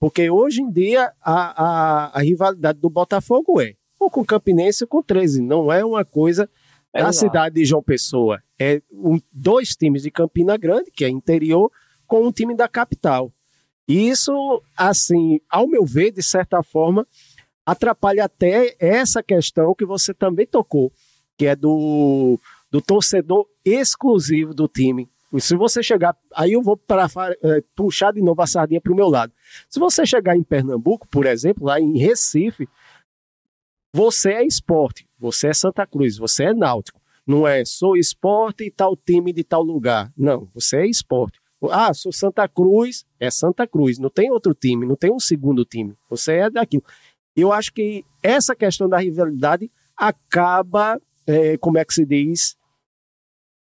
Porque 0.03 0.29
hoje 0.29 0.61
em 0.61 0.69
dia 0.69 1.13
a, 1.21 1.63
a, 1.63 2.19
a 2.19 2.21
rivalidade 2.21 2.77
do 2.77 2.89
Botafogo 2.89 3.61
é 3.61 3.73
ou 3.97 4.09
com 4.09 4.19
o 4.19 4.25
Campinense 4.25 4.83
ou 4.83 4.87
com 4.89 4.97
o 4.97 5.03
13. 5.03 5.41
Não 5.41 5.71
é 5.71 5.85
uma 5.85 6.03
coisa 6.03 6.49
é 6.91 7.01
da 7.01 7.13
cidade 7.13 7.55
de 7.55 7.63
João 7.63 7.81
Pessoa. 7.81 8.43
É 8.59 8.81
um, 8.91 9.17
dois 9.31 9.77
times 9.77 10.03
de 10.03 10.11
Campina 10.11 10.57
Grande, 10.57 10.91
que 10.91 11.05
é 11.05 11.09
interior, 11.09 11.71
com 12.05 12.27
um 12.27 12.33
time 12.33 12.53
da 12.53 12.67
capital. 12.67 13.31
E 13.87 14.09
isso, 14.09 14.61
assim, 14.75 15.39
ao 15.49 15.69
meu 15.69 15.85
ver, 15.85 16.11
de 16.11 16.21
certa 16.21 16.61
forma, 16.61 17.07
atrapalha 17.65 18.25
até 18.25 18.75
essa 18.81 19.23
questão 19.23 19.73
que 19.73 19.85
você 19.85 20.13
também 20.13 20.45
tocou, 20.45 20.91
que 21.37 21.45
é 21.45 21.55
do, 21.55 22.37
do 22.69 22.81
torcedor 22.81 23.47
exclusivo 23.63 24.53
do 24.53 24.67
time. 24.67 25.07
Se 25.39 25.55
você 25.55 25.81
chegar, 25.81 26.15
aí 26.35 26.53
eu 26.53 26.61
vou 26.61 26.77
para 26.77 27.07
é, 27.43 27.63
puxar 27.75 28.11
de 28.13 28.21
novo 28.21 28.41
a 28.41 28.47
sardinha 28.47 28.81
para 28.81 28.93
o 28.93 28.95
meu 28.95 29.09
lado. 29.09 29.33
Se 29.69 29.79
você 29.79 30.05
chegar 30.05 30.35
em 30.35 30.43
Pernambuco, 30.43 31.07
por 31.07 31.25
exemplo, 31.25 31.65
lá 31.65 31.79
em 31.79 31.97
Recife, 31.97 32.67
você 33.93 34.33
é 34.33 34.45
esporte, 34.45 35.07
você 35.17 35.47
é 35.47 35.53
Santa 35.53 35.85
Cruz, 35.85 36.17
você 36.17 36.45
é 36.45 36.53
náutico. 36.53 37.01
Não 37.25 37.47
é 37.47 37.63
sou 37.63 37.95
esporte 37.95 38.65
e 38.65 38.71
tal 38.71 38.97
time 38.97 39.31
de 39.31 39.43
tal 39.43 39.63
lugar. 39.63 40.11
Não, 40.17 40.49
você 40.53 40.77
é 40.77 40.87
esporte. 40.87 41.39
Ah, 41.71 41.93
sou 41.93 42.11
Santa 42.11 42.47
Cruz, 42.47 43.05
é 43.19 43.31
Santa 43.31 43.65
Cruz. 43.65 43.97
Não 43.97 44.09
tem 44.09 44.29
outro 44.29 44.53
time, 44.53 44.85
não 44.85 44.95
tem 44.95 45.11
um 45.11 45.19
segundo 45.19 45.63
time. 45.63 45.93
Você 46.09 46.33
é 46.33 46.49
daquilo. 46.49 46.83
Eu 47.35 47.51
acho 47.53 47.73
que 47.73 48.03
essa 48.21 48.55
questão 48.55 48.89
da 48.89 48.97
rivalidade 48.97 49.71
acaba, 49.95 50.99
é, 51.25 51.57
como 51.57 51.77
é 51.77 51.85
que 51.85 51.93
se 51.93 52.05
diz, 52.05 52.57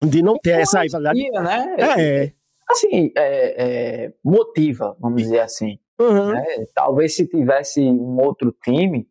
de 0.04 0.22
não 0.22 0.38
ter 0.38 0.62
essa 0.62 0.82
rivalidade. 0.82 1.30
Né? 1.30 1.76
É. 1.80 2.34
Assim, 2.70 3.12
é, 3.16 4.06
é, 4.06 4.14
motiva, 4.24 4.96
vamos 5.00 5.22
dizer 5.22 5.40
assim. 5.40 5.78
Uhum. 6.00 6.32
Né? 6.32 6.46
Talvez 6.74 7.16
se 7.16 7.28
tivesse 7.28 7.82
um 7.82 8.20
outro 8.20 8.56
time, 8.64 9.08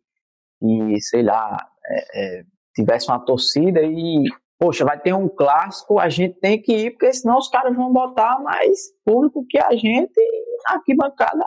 e, 0.62 1.00
sei 1.00 1.22
lá, 1.22 1.56
é, 1.86 2.38
é, 2.38 2.44
tivesse 2.74 3.08
uma 3.08 3.18
torcida 3.18 3.80
e, 3.82 4.24
poxa, 4.58 4.84
vai 4.84 4.98
ter 4.98 5.14
um 5.14 5.28
clássico, 5.28 5.98
a 5.98 6.08
gente 6.08 6.38
tem 6.40 6.60
que 6.60 6.72
ir, 6.72 6.90
porque 6.92 7.12
senão 7.12 7.38
os 7.38 7.48
caras 7.48 7.74
vão 7.76 7.92
botar 7.92 8.38
mais 8.40 8.92
público 9.04 9.44
que 9.48 9.58
a 9.58 9.74
gente 9.74 10.20
aqui 10.66 10.94
bancada 10.94 11.44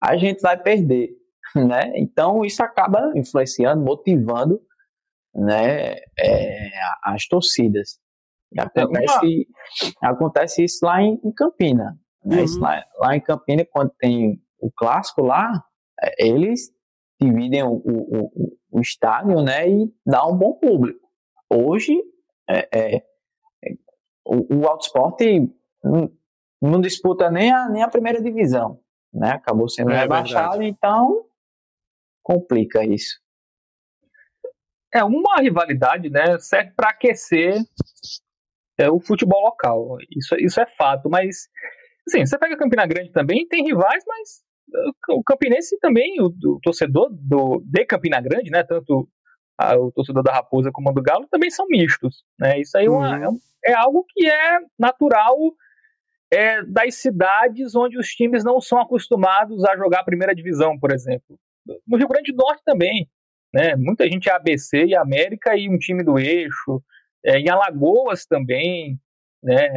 a 0.00 0.16
gente 0.16 0.40
vai 0.40 0.56
perder, 0.56 1.10
né? 1.54 1.92
Então 1.96 2.44
isso 2.44 2.62
acaba 2.62 3.12
influenciando, 3.16 3.82
motivando, 3.82 4.60
né, 5.34 5.96
é, 6.18 6.70
as 7.02 7.26
torcidas. 7.26 7.98
Acontece, 8.58 9.48
acontece 10.02 10.64
isso 10.64 10.84
lá 10.84 11.02
em, 11.02 11.20
em 11.24 11.32
Campina. 11.32 11.98
Né? 12.24 12.42
Uhum. 12.42 12.60
Lá, 12.60 12.84
lá, 12.98 13.16
em 13.16 13.20
Campina, 13.20 13.64
quando 13.70 13.92
tem 13.98 14.42
o 14.58 14.70
clássico 14.70 15.22
lá, 15.22 15.64
é, 16.02 16.26
eles 16.26 16.70
dividem 17.20 17.62
o, 17.62 17.76
o, 17.76 18.52
o, 18.72 18.80
estádio, 18.80 19.40
né, 19.42 19.68
e 19.68 19.94
dá 20.04 20.26
um 20.26 20.36
bom 20.36 20.52
público. 20.54 21.00
Hoje, 21.50 21.96
é, 22.48 22.68
é, 22.72 22.96
é 22.96 23.72
o, 24.24 24.58
o 24.58 24.66
Autosport 24.66 25.18
não, 25.82 26.10
não, 26.60 26.80
disputa 26.80 27.30
nem 27.30 27.50
a, 27.52 27.68
nem 27.70 27.82
a 27.82 27.88
primeira 27.88 28.20
divisão, 28.20 28.80
né, 29.12 29.30
acabou 29.30 29.68
sendo 29.68 29.92
é 29.92 30.00
rebaixado, 30.00 30.58
verdade. 30.58 30.66
então 30.66 31.24
complica 32.22 32.84
isso. 32.84 33.18
É, 34.92 35.02
uma 35.04 35.36
rivalidade, 35.40 36.10
né, 36.10 36.38
serve 36.38 36.72
para 36.72 36.90
aquecer 36.90 37.62
é, 38.78 38.90
o 38.90 39.00
futebol 39.00 39.42
local, 39.42 39.96
isso, 40.16 40.36
isso 40.38 40.60
é 40.60 40.66
fato, 40.66 41.08
mas, 41.08 41.48
assim, 42.06 42.24
você 42.24 42.38
pega 42.38 42.56
Campina 42.56 42.86
Grande 42.86 43.10
também, 43.10 43.46
tem 43.48 43.64
rivais, 43.64 44.04
mas 44.06 44.46
o 45.10 45.22
Campinense 45.22 45.78
também, 45.80 46.20
o, 46.20 46.26
o, 46.26 46.60
torcedor 46.62 47.08
do, 47.12 47.62
de 47.64 47.84
Campina 47.86 48.20
Grande, 48.20 48.50
né, 48.50 48.64
tanto 48.64 49.08
a, 49.58 49.76
o 49.76 49.90
torcedor 49.92 50.22
da 50.22 50.32
Raposa 50.32 50.70
como 50.72 50.92
do 50.92 51.02
Galo, 51.02 51.26
também 51.30 51.50
são 51.50 51.66
mistos. 51.68 52.24
Né? 52.38 52.60
Isso 52.60 52.76
aí 52.76 52.86
é 52.86 52.90
uhum. 52.90 53.38
é, 53.64 53.70
é, 53.70 53.74
algo 53.74 54.04
que 54.08 54.26
é 54.28 54.58
natural 54.78 55.36
é, 56.32 56.62
das 56.64 56.96
cidades 56.96 57.74
onde 57.74 57.98
os 57.98 58.08
times 58.08 58.44
não 58.44 58.60
são 58.60 58.80
acostumados 58.80 59.64
a 59.64 59.76
jogar 59.76 60.00
a 60.00 60.04
primeira 60.04 60.34
divisão, 60.34 60.78
por 60.78 60.92
exemplo. 60.92 61.38
No 61.86 61.96
Rio 61.96 62.08
Grande 62.08 62.32
do 62.32 62.38
Norte 62.38 62.62
também. 62.64 63.08
Né? 63.54 63.74
Muita 63.76 64.04
gente 64.04 64.28
é 64.28 64.32
ABC 64.32 64.84
e 64.84 64.96
América 64.96 65.56
e 65.56 65.68
um 65.68 65.78
time 65.78 66.04
do 66.04 66.18
eixo. 66.18 66.82
É, 67.26 67.38
em 67.38 67.48
Alagoas 67.50 68.24
também. 68.24 68.98
Né? 69.42 69.68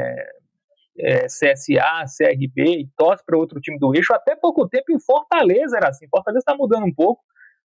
é, 0.99 1.25
CSA, 1.27 2.05
CRB 2.17 2.81
e 2.81 2.89
torce 2.97 3.23
para 3.25 3.37
outro 3.37 3.59
time 3.61 3.79
do 3.79 3.95
eixo. 3.95 4.13
Até 4.13 4.35
pouco 4.35 4.67
tempo 4.67 4.91
em 4.91 4.99
Fortaleza 4.99 5.77
era 5.77 5.89
assim. 5.89 6.07
Fortaleza 6.09 6.39
está 6.39 6.55
mudando 6.55 6.85
um 6.85 6.93
pouco 6.93 7.21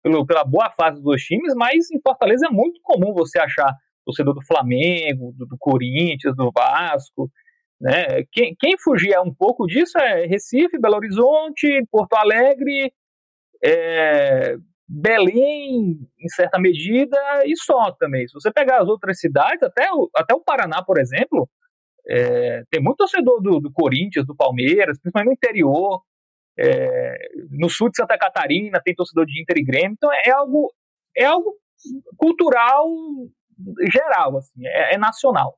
pelo, 0.03 0.25
pela 0.25 0.45
boa 0.45 0.71
fase 0.71 0.97
dos 0.97 1.05
dois 1.05 1.23
times, 1.23 1.55
mas 1.55 1.91
em 1.91 2.01
Fortaleza 2.01 2.47
é 2.47 2.51
muito 2.51 2.81
comum 2.83 3.13
você 3.13 3.39
achar 3.39 3.75
torcedor 4.05 4.35
do 4.35 4.47
Flamengo, 4.47 5.33
do, 5.33 5.47
do 5.47 5.57
Corinthians, 5.59 6.37
do 6.37 6.53
Vasco. 6.53 7.29
Né? 7.81 8.25
Quem, 8.31 8.55
quem 8.59 8.79
fugia 8.79 9.21
um 9.21 9.35
pouco 9.35 9.67
disso 9.67 9.99
é 9.99 10.25
Recife, 10.27 10.79
Belo 10.79 10.97
Horizonte, 10.97 11.85
Porto 11.91 12.15
Alegre, 12.15 12.93
é, 13.63 14.57
Belém, 14.89 15.99
em 16.19 16.29
certa 16.29 16.59
medida, 16.59 17.19
e 17.45 17.57
só 17.57 17.91
também. 17.93 18.27
Se 18.29 18.35
você 18.35 18.53
pegar 18.53 18.81
as 18.81 18.89
outras 18.89 19.19
cidades, 19.19 19.63
até 19.63 19.91
o, 19.93 20.09
até 20.15 20.35
o 20.35 20.41
Paraná, 20.41 20.83
por 20.83 20.99
exemplo, 20.99 21.49
é, 22.09 22.63
tem 22.71 22.81
muito 22.81 22.99
torcedor 22.99 23.43
do, 23.43 23.59
do, 23.59 23.73
Corinthians, 23.73 24.27
do 24.27 24.37
Palmeiras, 24.37 24.99
principalmente 25.01 25.29
no 25.29 25.33
interior. 25.33 26.03
É, 26.59 27.29
no 27.51 27.69
sul 27.69 27.91
de 27.91 27.97
Santa 27.97 28.17
Catarina 28.17 28.81
tem 28.83 28.95
torcedor 28.95 29.27
de 29.27 29.43
Inter 29.43 29.59
e 29.59 29.65
Grêmio. 29.65 29.93
Então 29.93 30.11
é 30.13 30.31
algo, 30.31 30.73
é 31.17 31.25
algo 31.25 31.55
cultural 32.17 32.87
geral, 33.93 34.39
assim, 34.39 34.67
é, 34.67 34.95
é 34.95 34.99
nacional. 34.99 35.57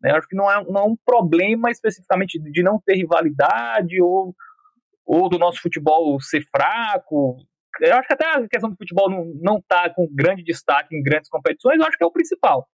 Né? 0.00 0.12
Acho 0.12 0.26
que 0.26 0.36
não 0.36 0.50
é, 0.50 0.64
não 0.64 0.80
é 0.80 0.84
um 0.84 0.96
problema 1.04 1.70
especificamente 1.70 2.38
de 2.38 2.62
não 2.62 2.80
ter 2.80 2.94
rivalidade 2.96 4.00
ou, 4.00 4.34
ou 5.04 5.28
do 5.28 5.38
nosso 5.38 5.60
futebol 5.60 6.18
ser 6.20 6.42
fraco. 6.50 7.36
Eu 7.80 7.96
acho 7.96 8.06
que 8.06 8.14
até 8.14 8.26
a 8.26 8.48
questão 8.48 8.70
do 8.70 8.76
futebol 8.76 9.10
não 9.40 9.58
está 9.58 9.88
com 9.90 10.08
grande 10.12 10.42
destaque 10.42 10.94
em 10.94 11.02
grandes 11.02 11.28
competições, 11.28 11.78
eu 11.78 11.86
acho 11.86 11.96
que 11.96 12.04
é 12.04 12.06
o 12.06 12.12
principal 12.12 12.68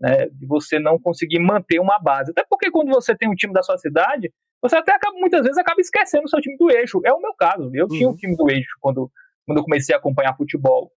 né, 0.00 0.28
de 0.28 0.46
você 0.46 0.78
não 0.78 0.98
conseguir 0.98 1.38
manter 1.38 1.80
uma 1.80 1.98
base. 1.98 2.30
Até 2.30 2.44
porque 2.48 2.70
quando 2.70 2.88
você 2.88 3.16
tem 3.16 3.28
um 3.28 3.34
time 3.34 3.52
da 3.52 3.62
sua 3.62 3.78
cidade, 3.78 4.32
você 4.62 4.76
até 4.76 4.94
acaba, 4.94 5.18
muitas 5.18 5.42
vezes 5.42 5.58
acaba 5.58 5.80
esquecendo 5.80 6.24
o 6.24 6.28
seu 6.28 6.40
time 6.40 6.56
do 6.56 6.70
eixo. 6.70 7.00
É 7.04 7.12
o 7.12 7.20
meu 7.20 7.34
caso. 7.34 7.70
Eu 7.74 7.84
uhum. 7.84 7.96
tinha 7.96 8.08
um 8.08 8.16
time 8.16 8.36
do 8.36 8.50
eixo 8.50 8.76
quando, 8.80 9.10
quando 9.46 9.58
eu 9.58 9.64
comecei 9.64 9.94
a 9.94 9.98
acompanhar 9.98 10.36
futebol. 10.36 10.90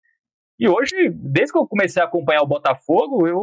E 0.60 0.68
hoje, 0.68 1.10
desde 1.10 1.53
que 1.53 1.58
eu 1.58 1.68
comecei 1.68 2.01
a 2.01 2.06
acompanhar 2.06 2.44
o 2.44 2.48
Botafogo, 2.48 3.27
eu, 3.27 3.41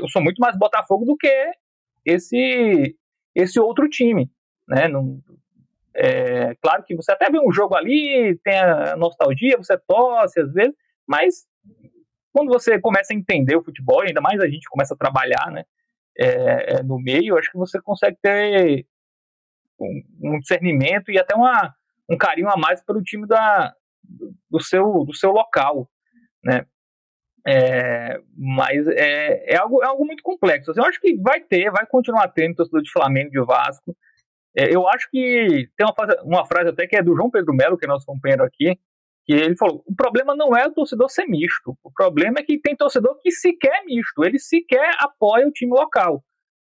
eu 0.00 0.08
sou 0.08 0.22
muito 0.22 0.38
mais 0.38 0.56
Botafogo 0.56 1.04
do 1.04 1.16
que 1.16 1.50
esse, 2.04 2.96
esse 3.34 3.60
outro 3.60 3.88
time. 3.88 4.30
Né? 4.66 4.88
Não, 4.88 5.20
é, 5.96 6.54
claro 6.56 6.82
que 6.82 6.94
você 6.94 7.12
até 7.12 7.30
vê 7.30 7.38
um 7.38 7.52
jogo 7.52 7.74
ali, 7.76 8.38
tem 8.42 8.58
a 8.58 8.96
nostalgia, 8.96 9.56
você 9.56 9.78
torce 9.78 10.40
às 10.40 10.52
vezes, 10.52 10.74
mas 11.06 11.46
quando 12.32 12.48
você 12.48 12.80
começa 12.80 13.12
a 13.12 13.16
entender 13.16 13.56
o 13.56 13.62
futebol, 13.62 14.00
ainda 14.00 14.20
mais 14.20 14.40
a 14.40 14.48
gente 14.48 14.68
começa 14.68 14.94
a 14.94 14.96
trabalhar 14.96 15.50
né, 15.52 15.64
é, 16.18 16.76
é 16.76 16.82
no 16.82 16.98
meio, 16.98 17.38
acho 17.38 17.50
que 17.50 17.58
você 17.58 17.80
consegue 17.80 18.16
ter 18.20 18.86
um, 19.78 20.02
um, 20.22 20.38
discernimento 20.40 21.12
e 21.12 21.18
até 21.18 21.34
uma, 21.34 21.74
um 22.10 22.16
carinho 22.16 22.48
a 22.48 22.56
mais 22.56 22.82
pelo 22.82 23.02
time 23.02 23.26
da, 23.26 23.72
do, 24.50 24.60
seu, 24.60 25.04
do 25.04 25.14
seu 25.14 25.30
local. 25.30 25.88
Né? 26.42 26.66
É, 27.46 28.20
mas 28.36 28.86
é, 28.88 29.54
é, 29.54 29.56
algo, 29.56 29.82
é 29.82 29.86
algo 29.86 30.04
muito 30.04 30.22
complexo. 30.22 30.70
Assim, 30.70 30.80
eu 30.80 30.86
acho 30.86 31.00
que 31.00 31.14
vai 31.16 31.40
ter, 31.40 31.70
vai 31.70 31.86
continuar 31.86 32.26
tendo 32.28 32.56
torcedor 32.56 32.82
de 32.82 32.90
Flamengo 32.90 33.30
de 33.30 33.40
Vasco. 33.44 33.96
É, 34.56 34.74
eu 34.74 34.88
acho 34.88 35.08
que 35.10 35.68
tem 35.76 35.86
uma 35.86 35.94
frase, 35.94 36.16
uma 36.22 36.46
frase 36.46 36.68
até 36.70 36.86
que 36.86 36.96
é 36.96 37.02
do 37.02 37.14
João 37.14 37.30
Pedro 37.30 37.54
Melo, 37.54 37.76
que 37.76 37.84
é 37.84 37.88
nosso 37.88 38.06
companheiro 38.06 38.44
aqui, 38.44 38.78
que 39.24 39.32
ele 39.32 39.56
falou: 39.56 39.82
o 39.86 39.94
problema 39.94 40.34
não 40.36 40.56
é 40.56 40.66
o 40.66 40.72
torcedor 40.72 41.10
ser 41.10 41.26
misto, 41.26 41.76
o 41.82 41.90
problema 41.90 42.38
é 42.38 42.42
que 42.42 42.58
tem 42.58 42.76
torcedor 42.76 43.18
que 43.20 43.30
sequer 43.30 43.82
é 43.82 43.84
misto, 43.84 44.24
ele 44.24 44.38
sequer 44.38 44.94
apoia 45.00 45.46
o 45.46 45.52
time 45.52 45.72
local. 45.72 46.22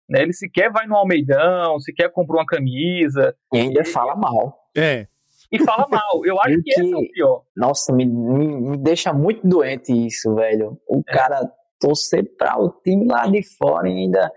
Né? 0.08 0.22
Ele 0.22 0.32
sequer 0.32 0.70
vai 0.70 0.86
no 0.86 0.96
Almeidão, 0.96 1.80
sequer 1.80 2.10
compra 2.10 2.36
uma 2.36 2.46
camisa. 2.46 3.34
E 3.52 3.58
ainda 3.58 3.80
ele... 3.80 3.88
fala 3.88 4.14
mal. 4.14 4.58
É. 4.76 5.06
E 5.50 5.58
fala 5.64 5.86
mal. 5.88 6.24
Eu 6.24 6.40
acho 6.40 6.56
que, 6.56 6.62
que 6.62 6.70
esse 6.70 6.92
é 6.92 6.96
o 6.96 7.12
pior. 7.12 7.42
Nossa, 7.56 7.92
me, 7.92 8.04
me, 8.04 8.70
me 8.70 8.76
deixa 8.76 9.12
muito 9.12 9.46
doente 9.46 9.92
isso, 9.92 10.34
velho. 10.34 10.78
O 10.88 11.02
é. 11.06 11.12
cara 11.12 11.50
torcer 11.80 12.24
para 12.36 12.58
o 12.58 12.70
time 12.70 13.06
lá 13.06 13.26
de 13.26 13.42
fora 13.56 13.88
e 13.88 13.92
ainda 13.92 14.30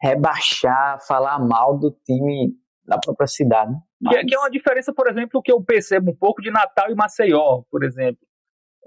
rebaixar, 0.00 0.98
falar 1.06 1.38
mal 1.38 1.78
do 1.78 1.90
time 2.04 2.52
da 2.84 2.98
própria 2.98 3.26
cidade. 3.26 3.72
Mas... 4.00 4.18
Que, 4.18 4.26
que, 4.26 4.34
é 4.34 4.38
uma 4.38 4.50
diferença, 4.50 4.92
por 4.92 5.08
exemplo, 5.08 5.42
que 5.42 5.52
eu 5.52 5.62
percebo 5.62 6.10
um 6.10 6.16
pouco 6.16 6.42
de 6.42 6.50
Natal 6.50 6.90
e 6.90 6.94
Maceió, 6.94 7.62
por 7.70 7.84
exemplo. 7.84 8.20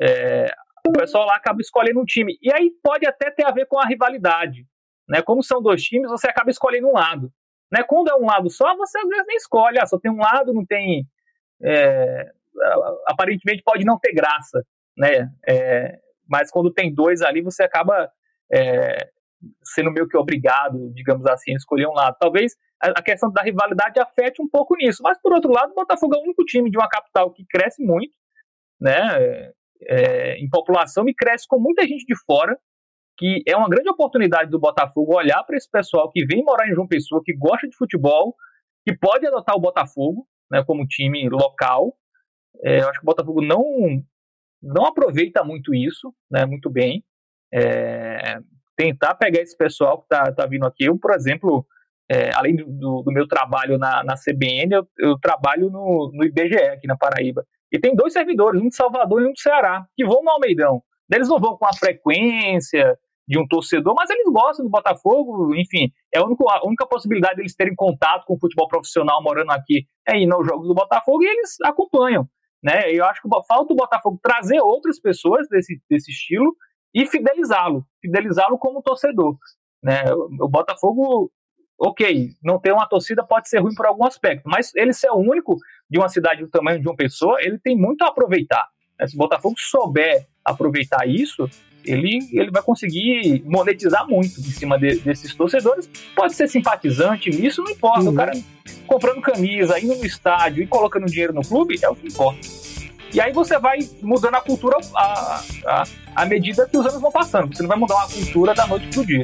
É, 0.01 0.53
o 0.88 0.91
pessoal 0.91 1.25
lá 1.25 1.36
acaba 1.36 1.62
escolhendo 1.62 1.99
um 1.99 2.05
time. 2.05 2.38
E 2.41 2.53
aí 2.53 2.71
pode 2.84 3.08
até 3.08 3.31
ter 3.31 3.45
a 3.45 3.51
ver 3.51 3.65
com 3.65 3.79
a 3.79 3.86
rivalidade. 3.86 4.65
Né? 5.08 5.21
Como 5.21 5.41
são 5.43 5.62
dois 5.62 5.81
times, 5.84 6.10
você 6.10 6.27
acaba 6.27 6.49
escolhendo 6.49 6.88
um 6.88 6.93
lado. 6.93 7.31
Né? 7.71 7.84
Quando 7.84 8.10
é 8.10 8.15
um 8.15 8.25
lado 8.25 8.49
só, 8.49 8.75
você 8.75 8.99
às 8.99 9.08
vezes 9.08 9.25
nem 9.27 9.38
escolhe. 9.38 9.79
Ah, 9.79 9.86
só 9.86 9.99
tem 9.99 10.12
um 10.12 10.19
lado, 10.19 10.53
não 10.53 10.65
tem. 10.65 11.08
É, 11.63 12.31
aparentemente 13.08 13.63
pode 13.63 13.86
não 13.86 13.97
ter 13.97 14.13
graça. 14.13 14.63
Né? 14.97 15.29
É, 15.47 15.99
mas 16.27 16.51
quando 16.51 16.73
tem 16.73 16.93
dois 16.93 17.21
ali, 17.21 17.41
você 17.41 17.63
acaba 17.63 18.12
é, 18.51 19.10
sendo 19.63 19.91
meio 19.91 20.08
que 20.08 20.17
obrigado, 20.17 20.91
digamos 20.93 21.26
assim, 21.26 21.52
a 21.52 21.56
escolher 21.56 21.88
um 21.88 21.93
lado. 21.93 22.15
Talvez 22.19 22.54
a 22.82 23.02
questão 23.02 23.32
da 23.32 23.41
rivalidade 23.41 24.00
afete 24.00 24.41
um 24.41 24.50
pouco 24.50 24.76
nisso. 24.76 25.02
Mas, 25.02 25.19
por 25.21 25.34
outro 25.34 25.52
lado, 25.52 25.71
o 25.71 25.76
Botafogo 25.76 26.15
é 26.15 26.19
o 26.19 26.24
único 26.24 26.43
time 26.43 26.69
de 26.69 26.78
uma 26.78 26.89
capital 26.89 27.32
que 27.32 27.45
cresce 27.45 27.84
muito, 27.84 28.13
né, 28.80 29.52
é, 29.84 30.38
em 30.38 30.50
população 30.50 31.08
e 31.08 31.13
cresce 31.13 31.48
com 31.48 31.60
muita 31.60 31.84
gente 31.84 32.06
de 32.06 32.15
fora, 32.26 32.58
que 33.17 33.43
é 33.48 33.56
uma 33.56 33.69
grande 33.69 33.89
oportunidade 33.89 34.52
do 34.52 34.60
Botafogo 34.60 35.15
olhar 35.15 35.43
para 35.43 35.56
esse 35.56 35.69
pessoal 35.69 36.12
que 36.12 36.26
vem 36.26 36.43
morar 36.43 36.67
em 36.67 36.74
João 36.74 36.88
Pessoa, 36.88 37.21
que 37.24 37.34
gosta 37.34 37.67
de 37.67 37.76
futebol, 37.76 38.36
que 38.86 38.95
pode 38.95 39.26
adotar 39.26 39.56
o 39.56 39.62
Botafogo 39.62 40.28
né, 40.52 40.63
como 40.65 40.86
time 40.86 41.28
local. 41.30 41.98
É, 42.63 42.82
eu 42.82 42.89
acho 42.89 43.00
que 43.00 43.06
o 43.06 43.12
Botafogo 43.12 43.41
não, 43.41 43.63
não 44.62 44.86
aproveita 44.86 45.43
muito 45.43 45.74
isso, 45.74 46.13
né, 46.30 46.45
muito 46.45 46.69
bem. 46.69 47.04
É, 47.54 48.38
tentar 48.75 49.15
pegar 49.15 49.41
esse 49.41 49.55
pessoal 49.57 49.99
que 49.99 50.05
está 50.05 50.31
tá 50.31 50.45
vindo 50.45 50.65
aqui. 50.65 50.85
Eu, 50.85 50.97
por 50.97 51.13
exemplo, 51.13 51.65
é, 52.09 52.31
além 52.35 52.55
do, 52.55 53.01
do, 53.01 53.11
meu 53.11 53.27
trabalho 53.27 53.77
na, 53.77 54.03
na 54.03 54.15
CBN, 54.15 54.75
eu, 54.75 54.88
eu 54.99 55.19
trabalho 55.19 55.69
no, 55.69 56.11
no, 56.13 56.23
IBGE 56.23 56.55
aqui 56.55 56.88
na 56.88 56.97
Paraíba. 56.97 57.45
E 57.71 57.79
tem 57.79 57.95
dois 57.95 58.13
servidores, 58.13 58.61
um 58.61 58.69
de 58.69 58.75
Salvador 58.75 59.21
e 59.21 59.25
um 59.25 59.33
do 59.33 59.39
Ceará, 59.39 59.85
que 59.95 60.05
vão 60.05 60.23
no 60.23 60.29
Almeidão. 60.29 60.81
Eles 61.11 61.27
não 61.27 61.39
vão 61.39 61.57
com 61.57 61.65
a 61.65 61.73
frequência 61.73 62.97
de 63.27 63.39
um 63.39 63.47
torcedor, 63.47 63.95
mas 63.97 64.09
eles 64.09 64.25
gostam 64.31 64.65
do 64.65 64.71
Botafogo, 64.71 65.55
enfim, 65.55 65.91
é 66.13 66.19
a 66.19 66.23
única, 66.23 66.43
a 66.47 66.65
única 66.65 66.85
possibilidade 66.85 67.38
deles 67.38 67.55
terem 67.55 67.73
contato 67.75 68.23
com 68.25 68.35
o 68.35 68.39
futebol 68.39 68.67
profissional 68.67 69.21
morando 69.21 69.51
aqui 69.51 69.88
é 70.07 70.15
ir 70.17 70.27
nos 70.27 70.45
jogos 70.45 70.67
do 70.67 70.75
Botafogo 70.75 71.23
e 71.23 71.27
eles 71.27 71.59
acompanham. 71.63 72.27
Né? 72.61 72.91
Eu 72.91 73.03
acho 73.05 73.21
que 73.21 73.29
falta 73.47 73.73
o 73.73 73.75
Botafogo 73.75 74.19
trazer 74.21 74.59
outras 74.59 74.99
pessoas 74.99 75.47
desse, 75.49 75.81
desse 75.89 76.11
estilo 76.11 76.55
e 76.95 77.05
fidelizá-lo, 77.05 77.86
fidelizá-lo 78.01 78.58
como 78.58 78.81
torcedor. 78.81 79.38
Né? 79.84 80.05
O 80.39 80.47
Botafogo 80.47 81.29
ok, 81.77 82.29
não 82.41 82.58
ter 82.58 82.71
uma 82.71 82.88
torcida 82.88 83.21
pode 83.21 83.49
ser 83.49 83.60
ruim 83.60 83.75
por 83.75 83.86
algum 83.86 84.05
aspecto, 84.05 84.47
mas 84.47 84.73
ele 84.75 84.93
ser 84.93 85.10
o 85.10 85.17
único 85.17 85.58
de 85.89 85.99
uma 85.99 86.08
cidade 86.08 86.41
do 86.41 86.49
tamanho 86.49 86.79
de 86.79 86.88
uma 86.88 86.95
pessoa, 86.95 87.38
ele 87.41 87.60
tem 87.60 87.77
muito 87.77 88.01
a 88.03 88.08
aproveitar. 88.08 88.65
Né? 88.97 89.08
Se 89.08 89.15
o 89.15 89.17
Botafogo 89.17 89.55
souber 89.58 90.25
aproveitar 90.43 91.05
isso, 91.05 91.49
ele, 91.84 92.19
ele 92.31 92.49
vai 92.49 92.63
conseguir 92.63 93.43
monetizar 93.45 94.08
muito 94.08 94.39
em 94.39 94.43
cima 94.43 94.79
de, 94.79 94.99
desses 94.99 95.36
torcedores. 95.36 95.89
Pode 96.15 96.34
ser 96.34 96.47
simpatizante, 96.47 97.29
isso 97.29 97.62
não 97.62 97.71
importa. 97.71 98.01
Uhum. 98.05 98.12
O 98.12 98.15
cara 98.15 98.31
comprando 98.88 99.21
camisa, 99.21 99.79
indo 99.79 99.95
no 99.95 100.05
estádio 100.05 100.63
e 100.63 100.67
colocando 100.67 101.05
dinheiro 101.05 101.34
no 101.34 101.41
clube 101.41 101.77
é 101.84 101.89
o 101.89 101.95
que 101.95 102.08
importa. 102.08 102.64
E 103.15 103.21
aí 103.21 103.32
você 103.32 103.58
vai 103.58 103.80
mudando 104.01 104.36
a 104.36 104.41
cultura 104.41 104.75
à, 104.93 105.41
à 106.13 106.25
medida 106.25 106.67
que 106.67 106.78
os 106.78 106.86
anos 106.86 106.99
vão 106.99 107.10
passando. 107.10 107.56
Você 107.56 107.63
não 107.63 107.69
vai 107.69 107.78
mudar 107.78 107.95
uma 107.95 108.10
cultura 108.10 108.54
da 108.54 108.67
noite 108.67 108.89
pro 108.89 109.06
dia. 109.06 109.23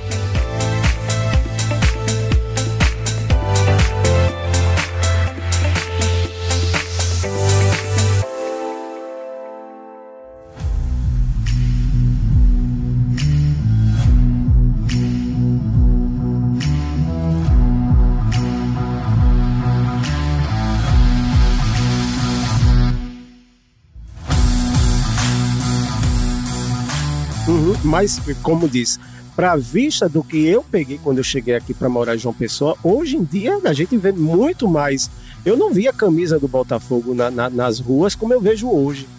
Mas, 27.91 28.21
como 28.41 28.69
disse, 28.69 28.99
para 29.35 29.57
vista 29.57 30.07
do 30.07 30.23
que 30.23 30.47
eu 30.47 30.63
peguei 30.63 30.97
quando 30.97 31.17
eu 31.17 31.25
cheguei 31.25 31.55
aqui 31.55 31.73
para 31.73 31.89
morar 31.89 32.15
em 32.15 32.17
João 32.17 32.33
Pessoa, 32.33 32.77
hoje 32.81 33.17
em 33.17 33.23
dia 33.25 33.59
a 33.65 33.73
gente 33.73 33.97
vê 33.97 34.13
muito 34.13 34.65
mais. 34.65 35.11
Eu 35.45 35.57
não 35.57 35.73
vi 35.73 35.89
a 35.89 35.93
camisa 35.93 36.39
do 36.39 36.47
Botafogo 36.47 37.13
na, 37.13 37.29
na, 37.29 37.49
nas 37.49 37.81
ruas 37.81 38.15
como 38.15 38.31
eu 38.31 38.39
vejo 38.39 38.69
hoje. 38.69 39.09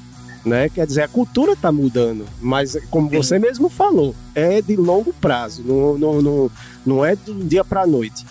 Né? 0.43 0.71
Quer 0.71 0.87
dizer, 0.87 1.03
a 1.03 1.09
cultura 1.09 1.53
está 1.53 1.71
mudando, 1.71 2.25
mas 2.41 2.75
como 2.91 3.11
Sim. 3.11 3.17
você 3.19 3.39
mesmo 3.39 3.69
falou, 3.69 4.15
é 4.35 4.63
de 4.63 4.75
longo 4.75 5.13
prazo, 5.13 5.63
não, 5.63 5.99
não, 5.99 6.23
não, 6.23 6.51
não 6.85 7.05
é 7.05 7.15
do 7.15 7.45
dia 7.45 7.63
para 7.63 7.83
a 7.83 7.87
noite. 7.87 8.25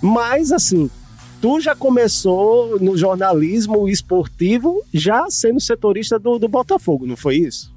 Mas, 0.00 0.52
assim, 0.52 0.90
tu 1.38 1.60
já 1.60 1.76
começou 1.76 2.80
no 2.80 2.96
jornalismo 2.96 3.86
esportivo 3.90 4.82
já 4.92 5.26
sendo 5.28 5.60
setorista 5.60 6.18
do, 6.18 6.38
do 6.38 6.48
Botafogo, 6.48 7.06
não 7.06 7.16
foi 7.16 7.36
isso? 7.36 7.71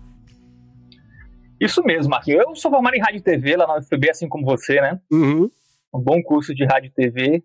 Isso 1.59 1.83
mesmo, 1.83 2.11
Marquinhos. 2.11 2.43
Eu 2.45 2.55
sou 2.55 2.71
formado 2.71 2.95
em 2.95 2.99
rádio 2.99 3.17
e 3.17 3.21
TV 3.21 3.55
lá 3.55 3.67
na 3.67 3.77
UFB, 3.77 4.09
assim 4.09 4.27
como 4.27 4.45
você, 4.45 4.81
né? 4.81 4.99
Uhum. 5.11 5.49
Um 5.93 5.99
bom 5.99 6.21
curso 6.21 6.53
de 6.53 6.65
rádio 6.65 6.87
e 6.87 6.91
TV 6.91 7.43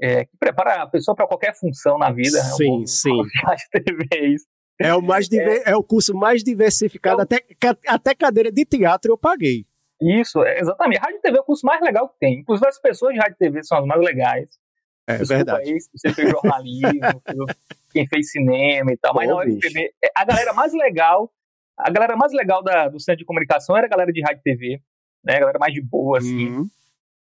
é, 0.00 0.24
que 0.24 0.36
prepara 0.38 0.82
a 0.82 0.86
pessoa 0.86 1.14
para 1.14 1.26
qualquer 1.26 1.54
função 1.54 1.98
na 1.98 2.10
vida. 2.10 2.38
Sim, 2.56 2.80
é 2.80 2.82
um 2.82 2.86
sim. 2.86 3.22
Rádio 3.44 3.64
e 3.74 3.80
TV, 3.80 4.08
é 4.14 4.26
isso. 4.26 4.46
É 4.80 4.94
o, 4.94 5.02
mais 5.02 5.28
diver... 5.28 5.62
é. 5.66 5.72
é 5.72 5.76
o 5.76 5.82
curso 5.82 6.14
mais 6.14 6.42
diversificado, 6.42 7.20
até, 7.20 7.44
até 7.86 8.14
cadeira 8.14 8.50
de 8.50 8.64
teatro 8.64 9.12
eu 9.12 9.18
paguei. 9.18 9.66
Isso, 10.00 10.42
é, 10.42 10.58
exatamente. 10.58 11.00
Rádio 11.00 11.18
e 11.18 11.20
TV 11.20 11.36
é 11.36 11.40
o 11.40 11.44
curso 11.44 11.66
mais 11.66 11.82
legal 11.82 12.08
que 12.08 12.18
tem. 12.18 12.40
Inclusive, 12.40 12.66
as 12.66 12.80
pessoas 12.80 13.12
de 13.12 13.20
rádio 13.20 13.34
e 13.34 13.38
TV 13.38 13.62
são 13.62 13.78
as 13.78 13.84
mais 13.84 14.00
legais. 14.00 14.48
É 15.06 15.18
Desculpa 15.18 15.34
verdade. 15.36 15.70
Aí, 15.70 15.78
você 15.94 16.14
fez 16.14 16.30
jornalismo, 16.30 17.22
quem 17.92 18.06
fez 18.06 18.30
cinema 18.30 18.90
e 18.90 18.96
tal. 18.96 19.14
Mas 19.14 19.28
não, 19.28 19.38
UFB, 19.38 19.92
a 20.16 20.24
galera 20.24 20.54
mais 20.54 20.72
legal, 20.72 21.30
a 21.84 21.90
galera 21.90 22.16
mais 22.16 22.32
legal 22.32 22.62
da, 22.62 22.88
do 22.88 23.00
centro 23.00 23.18
de 23.18 23.24
comunicação 23.24 23.76
era 23.76 23.86
a 23.86 23.90
galera 23.90 24.12
de 24.12 24.22
rádio 24.22 24.40
e 24.40 24.42
TV, 24.42 24.82
né? 25.24 25.36
A 25.36 25.40
galera 25.40 25.58
mais 25.58 25.74
de 25.74 25.80
boa, 25.80 26.18
assim. 26.18 26.48
Uhum. 26.48 26.68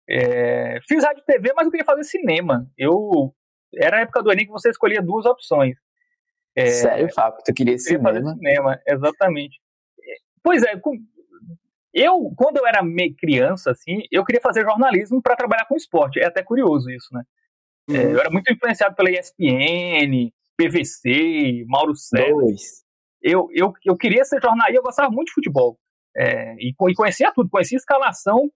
É, 0.08 0.80
fiz 0.86 1.02
rádio 1.02 1.22
e 1.22 1.32
TV, 1.32 1.52
mas 1.54 1.66
eu 1.66 1.70
queria 1.70 1.84
fazer 1.84 2.04
cinema. 2.04 2.70
Eu 2.76 3.34
era 3.74 3.98
a 3.98 4.00
época 4.00 4.22
do 4.22 4.32
Enem 4.32 4.46
que 4.46 4.52
você 4.52 4.70
escolhia 4.70 5.02
duas 5.02 5.26
opções. 5.26 5.76
É, 6.56 6.66
Sério, 6.66 7.12
Fábio? 7.12 7.40
Tu 7.44 7.52
queria 7.52 7.78
cinema? 7.78 8.12
Fazer 8.12 8.24
cinema, 8.34 8.80
exatamente. 8.86 9.60
Pois 10.42 10.62
é, 10.62 10.74
eu, 11.94 12.32
quando 12.36 12.58
eu 12.58 12.66
era 12.66 12.82
criança, 13.18 13.70
assim, 13.70 14.02
eu 14.10 14.24
queria 14.24 14.40
fazer 14.40 14.62
jornalismo 14.62 15.22
para 15.22 15.36
trabalhar 15.36 15.64
com 15.66 15.76
esporte. 15.76 16.20
É 16.20 16.26
até 16.26 16.42
curioso 16.42 16.90
isso, 16.90 17.08
né? 17.12 17.22
É, 17.88 17.92
uhum. 17.92 17.98
É, 17.98 18.14
eu 18.14 18.20
era 18.20 18.30
muito 18.30 18.52
influenciado 18.52 18.94
pela 18.94 19.10
ESPN, 19.10 20.32
PVC, 20.56 21.64
Mauro 21.66 21.94
César. 21.94 22.83
Eu, 23.24 23.48
eu, 23.52 23.72
eu 23.86 23.96
queria 23.96 24.22
ser 24.22 24.38
jornalista, 24.38 24.78
eu 24.78 24.82
gostava 24.82 25.10
muito 25.10 25.28
de 25.28 25.34
futebol. 25.34 25.78
É, 26.14 26.54
e, 26.58 26.74
conhecia 26.74 27.32
tudo, 27.34 27.48
conhecia 27.48 27.78
a 27.78 27.80
escalação, 27.80 28.50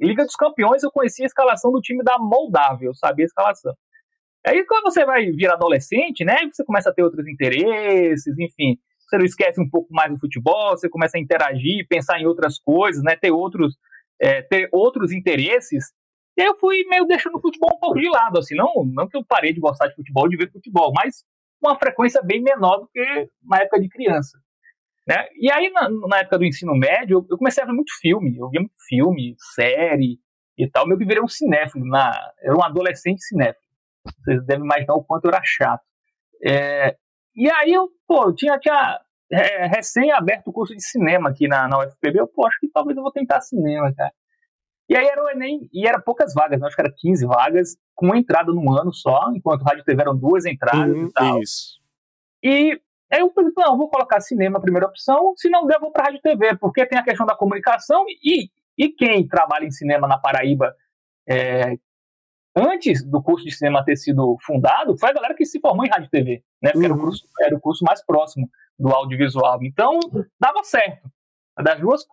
Liga 0.00 0.24
dos 0.24 0.34
Campeões, 0.34 0.82
eu 0.82 0.90
conhecia 0.90 1.26
a 1.26 1.28
escalação 1.28 1.70
do 1.70 1.80
time 1.80 2.02
da 2.02 2.18
Moldávia, 2.18 2.86
eu 2.86 2.94
sabia 2.94 3.24
a 3.24 3.26
escalação. 3.26 3.74
Aí 4.46 4.64
quando 4.64 4.84
você 4.84 5.04
vai 5.04 5.30
virar 5.32 5.54
adolescente, 5.54 6.24
né, 6.24 6.36
você 6.50 6.64
começa 6.64 6.88
a 6.88 6.94
ter 6.94 7.02
outros 7.02 7.26
interesses, 7.28 8.38
enfim, 8.38 8.78
você 9.06 9.18
não 9.18 9.24
esquece 9.24 9.60
um 9.60 9.68
pouco 9.68 9.92
mais 9.92 10.10
do 10.10 10.18
futebol, 10.18 10.70
você 10.70 10.88
começa 10.88 11.18
a 11.18 11.20
interagir, 11.20 11.86
pensar 11.88 12.18
em 12.18 12.26
outras 12.26 12.58
coisas, 12.58 13.02
né, 13.02 13.16
ter 13.16 13.30
outros, 13.30 13.76
é, 14.20 14.42
ter 14.42 14.68
outros 14.72 15.12
interesses. 15.12 15.92
E 16.36 16.42
aí 16.42 16.48
eu 16.48 16.56
fui 16.58 16.84
meio 16.88 17.04
deixando 17.06 17.36
o 17.36 17.40
futebol 17.40 17.70
um 17.74 17.78
pouco 17.78 17.98
de 17.98 18.08
lado, 18.08 18.38
assim, 18.38 18.54
não, 18.54 18.84
não 18.84 19.08
que 19.08 19.16
eu 19.16 19.24
parei 19.24 19.52
de 19.52 19.60
gostar 19.60 19.88
de 19.88 19.94
futebol, 19.94 20.28
de 20.28 20.36
ver 20.36 20.50
futebol, 20.50 20.92
mas 20.94 21.24
uma 21.66 21.78
frequência 21.78 22.22
bem 22.22 22.42
menor 22.42 22.78
do 22.78 22.88
que 22.88 23.28
na 23.42 23.58
época 23.58 23.80
de 23.80 23.88
criança. 23.88 24.38
Né? 25.06 25.26
E 25.40 25.50
aí, 25.50 25.70
na, 25.70 25.88
na 25.88 26.18
época 26.18 26.38
do 26.38 26.44
ensino 26.44 26.74
médio, 26.74 27.18
eu, 27.18 27.26
eu 27.30 27.38
comecei 27.38 27.62
a 27.62 27.66
ver 27.66 27.72
muito 27.72 27.92
filme, 28.00 28.36
eu 28.36 28.50
via 28.50 28.60
muito 28.60 28.74
filme, 28.88 29.36
série 29.54 30.18
e 30.58 30.68
tal, 30.68 30.86
meio 30.86 30.98
que 30.98 31.04
virei 31.04 31.22
um 31.22 31.28
cinéfilo, 31.28 31.86
na, 31.86 32.10
era 32.40 32.56
um 32.56 32.62
adolescente 32.62 33.22
cinéfilo. 33.22 33.66
Vocês 34.24 34.44
devem 34.46 34.64
imaginar 34.64 34.94
o 34.94 35.04
quanto 35.04 35.26
eu 35.26 35.30
era 35.30 35.42
chato. 35.44 35.82
É, 36.44 36.96
e 37.34 37.50
aí 37.50 37.72
eu, 37.72 37.88
pô, 38.06 38.32
tinha, 38.34 38.58
tinha 38.58 39.00
é, 39.30 39.66
recém 39.66 40.10
aberto 40.10 40.48
o 40.48 40.52
curso 40.52 40.74
de 40.74 40.82
cinema 40.82 41.30
aqui 41.30 41.46
na, 41.46 41.68
na 41.68 41.78
UFPB, 41.80 42.20
eu, 42.20 42.28
pô, 42.28 42.46
acho 42.46 42.58
que 42.60 42.68
talvez 42.68 42.96
eu 42.96 43.02
vou 43.02 43.12
tentar 43.12 43.40
cinema, 43.40 43.92
cara. 43.94 44.12
E 44.88 44.96
aí 44.96 45.06
era 45.06 45.22
o 45.22 45.28
Enem, 45.28 45.68
e 45.72 45.86
era 45.86 46.00
poucas 46.00 46.32
vagas, 46.32 46.60
né? 46.60 46.66
acho 46.66 46.76
que 46.76 46.82
era 46.82 46.94
15 46.96 47.26
vagas, 47.26 47.76
com 47.94 48.06
uma 48.06 48.18
entrada 48.18 48.52
no 48.52 48.72
ano 48.72 48.92
só, 48.92 49.30
enquanto 49.34 49.62
o 49.62 49.64
Rádio 49.64 49.84
TV 49.84 50.00
eram 50.00 50.16
duas 50.16 50.46
entradas 50.46 50.96
uhum, 50.96 51.06
e 51.06 51.12
tal. 51.12 51.42
Isso. 51.42 51.78
E 52.42 52.80
aí 53.10 53.20
eu 53.20 53.30
pensei, 53.30 53.52
não, 53.56 53.76
vou 53.76 53.88
colocar 53.88 54.20
cinema 54.20 54.58
a 54.58 54.60
primeira 54.62 54.86
opção, 54.86 55.32
se 55.36 55.48
não 55.50 55.66
der, 55.66 55.80
vou 55.80 55.90
para 55.90 56.04
Rádio 56.04 56.20
TV, 56.20 56.56
porque 56.56 56.86
tem 56.86 56.98
a 56.98 57.02
questão 57.02 57.26
da 57.26 57.34
comunicação 57.34 58.04
e, 58.22 58.48
e 58.78 58.88
quem 58.90 59.26
trabalha 59.26 59.64
em 59.64 59.72
cinema 59.72 60.06
na 60.06 60.18
Paraíba, 60.18 60.72
é, 61.28 61.76
antes 62.54 63.04
do 63.04 63.20
curso 63.20 63.44
de 63.44 63.50
cinema 63.50 63.84
ter 63.84 63.96
sido 63.96 64.36
fundado, 64.42 64.96
foi 64.96 65.10
a 65.10 65.14
galera 65.14 65.34
que 65.34 65.44
se 65.44 65.58
formou 65.60 65.84
em 65.84 65.90
Rádio 65.90 66.10
TV, 66.10 66.44
né? 66.62 66.70
Porque 66.70 66.78
uhum. 66.78 66.84
era, 66.84 66.94
o 66.94 66.96
uhum. 66.96 67.04
curso, 67.04 67.28
era 67.40 67.56
o 67.56 67.60
curso 67.60 67.84
mais 67.84 68.04
próximo 68.04 68.48
do 68.78 68.88
audiovisual. 68.88 69.58
Então, 69.62 69.98
dava 70.38 70.62
certo. 70.62 71.10
Das 71.62 71.80
duas. 71.80 72.06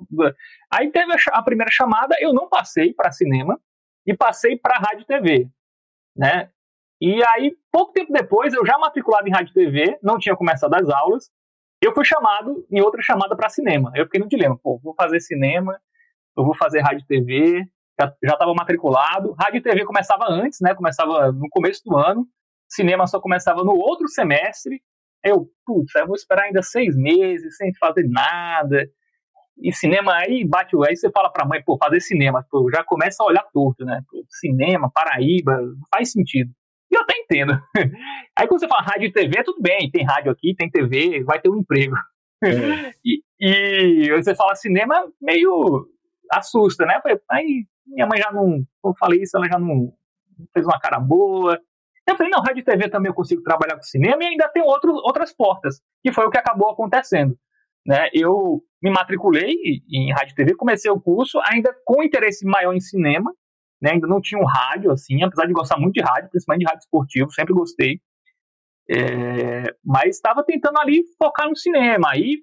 Aí 0.71 0.91
teve 0.91 1.11
a, 1.11 1.17
a 1.33 1.43
primeira 1.43 1.71
chamada, 1.71 2.15
eu 2.19 2.33
não 2.33 2.47
passei 2.47 2.93
para 2.93 3.11
cinema 3.11 3.59
e 4.05 4.15
passei 4.15 4.57
para 4.57 4.77
rádio 4.77 5.05
TV, 5.05 5.49
né? 6.15 6.49
E 7.01 7.21
aí, 7.27 7.57
pouco 7.71 7.91
tempo 7.91 8.13
depois, 8.13 8.53
eu 8.53 8.65
já 8.65 8.77
matriculado 8.77 9.27
em 9.27 9.31
rádio 9.31 9.53
TV, 9.53 9.99
não 10.01 10.17
tinha 10.17 10.35
começado 10.35 10.73
as 10.73 10.89
aulas, 10.89 11.29
eu 11.81 11.93
fui 11.93 12.05
chamado 12.05 12.65
em 12.71 12.81
outra 12.81 13.01
chamada 13.01 13.35
para 13.35 13.49
cinema. 13.49 13.91
Eu 13.93 14.05
fiquei 14.05 14.21
no 14.21 14.29
dilema, 14.29 14.57
pô, 14.57 14.79
vou 14.81 14.95
fazer 14.95 15.19
cinema, 15.19 15.77
eu 16.37 16.45
vou 16.45 16.55
fazer 16.55 16.79
rádio 16.79 17.05
TV, 17.05 17.67
já 17.99 18.33
estava 18.33 18.53
matriculado. 18.53 19.33
Rádio 19.33 19.61
TV 19.61 19.83
começava 19.85 20.25
antes, 20.29 20.59
né? 20.61 20.73
Começava 20.73 21.31
no 21.31 21.47
começo 21.49 21.81
do 21.85 21.97
ano. 21.97 22.25
Cinema 22.69 23.05
só 23.05 23.19
começava 23.19 23.63
no 23.63 23.73
outro 23.73 24.07
semestre. 24.07 24.81
Eu, 25.23 25.49
putz, 25.65 25.93
eu 25.95 26.07
vou 26.07 26.15
esperar 26.15 26.43
ainda 26.43 26.61
seis 26.61 26.95
meses 26.95 27.55
sem 27.57 27.73
fazer 27.75 28.07
nada. 28.07 28.89
E 29.61 29.71
cinema 29.71 30.13
aí 30.15 30.43
bate 30.45 30.75
aí 30.87 30.95
você 30.95 31.09
fala 31.11 31.31
pra 31.31 31.45
mãe, 31.45 31.61
pô, 31.63 31.77
fazer 31.77 31.99
cinema, 31.99 32.45
pô, 32.49 32.69
já 32.73 32.83
começa 32.83 33.23
a 33.23 33.25
olhar 33.25 33.43
torto, 33.53 33.85
né? 33.85 34.01
Pô, 34.09 34.23
cinema, 34.29 34.91
Paraíba, 34.91 35.61
não 35.61 35.75
faz 35.93 36.11
sentido. 36.11 36.51
E 36.91 36.95
eu 36.95 37.01
até 37.01 37.17
entendo. 37.17 37.53
Aí 38.37 38.47
quando 38.47 38.59
você 38.59 38.67
fala 38.67 38.81
rádio 38.81 39.07
e 39.07 39.11
TV, 39.11 39.43
tudo 39.43 39.61
bem, 39.61 39.89
tem 39.89 40.05
rádio 40.05 40.31
aqui, 40.31 40.53
tem 40.55 40.69
TV, 40.69 41.23
vai 41.23 41.39
ter 41.39 41.49
um 41.49 41.57
emprego. 41.57 41.95
É. 42.43 42.93
E, 43.45 44.07
e 44.07 44.23
você 44.23 44.33
fala 44.33 44.55
cinema, 44.55 44.95
meio 45.21 45.85
assusta, 46.31 46.85
né? 46.85 47.01
Aí 47.29 47.65
minha 47.85 48.07
mãe 48.07 48.17
já 48.17 48.31
não, 48.31 48.63
eu 48.85 48.93
falei 48.97 49.21
isso, 49.21 49.35
ela 49.35 49.47
já 49.47 49.59
não 49.59 49.91
fez 50.53 50.65
uma 50.65 50.79
cara 50.79 50.99
boa. 50.99 51.59
Eu 52.07 52.17
falei, 52.17 52.31
não, 52.31 52.41
rádio 52.41 52.61
e 52.61 52.63
TV 52.63 52.89
também 52.89 53.09
eu 53.09 53.13
consigo 53.13 53.41
trabalhar 53.43 53.75
com 53.75 53.83
cinema 53.83 54.23
e 54.23 54.27
ainda 54.27 54.47
tem 54.49 54.61
outro, 54.61 54.93
outras 54.93 55.33
portas, 55.33 55.81
que 56.01 56.11
foi 56.11 56.25
o 56.25 56.29
que 56.29 56.37
acabou 56.37 56.69
acontecendo. 56.69 57.37
Né? 57.85 58.09
Eu 58.13 58.61
me 58.81 58.89
matriculei 58.91 59.53
em 59.89 60.11
rádio 60.13 60.33
e 60.33 60.35
TV, 60.35 60.55
comecei 60.55 60.89
o 60.89 60.99
curso 60.99 61.39
ainda 61.45 61.73
com 61.85 62.03
interesse 62.03 62.45
maior 62.45 62.73
em 62.73 62.79
cinema, 62.79 63.33
né? 63.81 63.91
ainda 63.91 64.07
não 64.07 64.21
tinha 64.21 64.39
um 64.39 64.45
rádio, 64.45 64.91
assim, 64.91 65.21
apesar 65.23 65.45
de 65.45 65.53
gostar 65.53 65.77
muito 65.77 65.93
de 65.93 66.01
rádio, 66.01 66.29
principalmente 66.29 66.61
de 66.61 66.67
rádio 66.67 66.83
esportivo, 66.83 67.31
sempre 67.31 67.53
gostei. 67.53 67.99
É, 68.89 69.73
mas 69.83 70.15
estava 70.15 70.43
tentando 70.43 70.77
ali 70.79 71.03
focar 71.17 71.47
no 71.47 71.55
cinema, 71.55 72.09
aí 72.11 72.39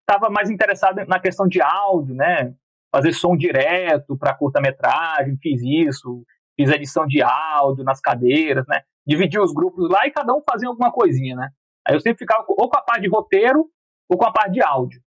estava 0.00 0.28
mais 0.28 0.50
interessado 0.50 1.04
na 1.06 1.20
questão 1.20 1.46
de 1.46 1.60
áudio, 1.60 2.14
né? 2.14 2.52
Fazer 2.94 3.12
som 3.12 3.36
direto 3.36 4.16
para 4.18 4.34
curta-metragem, 4.34 5.38
fiz 5.40 5.62
isso, 5.62 6.24
fiz 6.56 6.70
edição 6.70 7.06
de 7.06 7.22
áudio 7.22 7.84
nas 7.84 8.00
cadeiras, 8.00 8.66
né? 8.66 8.82
Dividi 9.06 9.38
os 9.38 9.52
grupos 9.52 9.88
lá 9.88 10.06
e 10.06 10.10
cada 10.10 10.34
um 10.34 10.42
fazia 10.48 10.68
alguma 10.68 10.92
coisinha, 10.92 11.36
né? 11.36 11.48
Aí 11.86 11.94
eu 11.94 12.00
sempre 12.00 12.18
ficava 12.18 12.44
ou 12.48 12.68
com 12.68 12.76
a 12.76 12.82
parte 12.82 13.02
de 13.02 13.08
roteiro 13.08 13.68
ou 14.08 14.18
com 14.18 14.24
a 14.24 14.32
parte 14.32 14.52
de 14.52 14.62
áudio. 14.62 15.00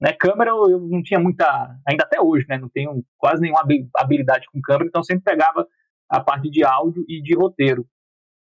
Né, 0.00 0.14
câmera 0.14 0.50
eu, 0.50 0.80
não 0.80 1.02
tinha 1.02 1.20
muita, 1.20 1.44
ainda 1.86 2.04
até 2.04 2.18
hoje, 2.18 2.46
né, 2.48 2.56
não 2.56 2.70
tenho 2.70 3.04
quase 3.18 3.42
nenhuma 3.42 3.62
habilidade 3.94 4.46
com 4.50 4.58
câmera, 4.62 4.86
então 4.88 5.02
sempre 5.02 5.24
pegava 5.24 5.66
a 6.08 6.20
parte 6.20 6.50
de 6.50 6.64
áudio 6.64 7.04
e 7.06 7.22
de 7.22 7.34
roteiro. 7.36 7.86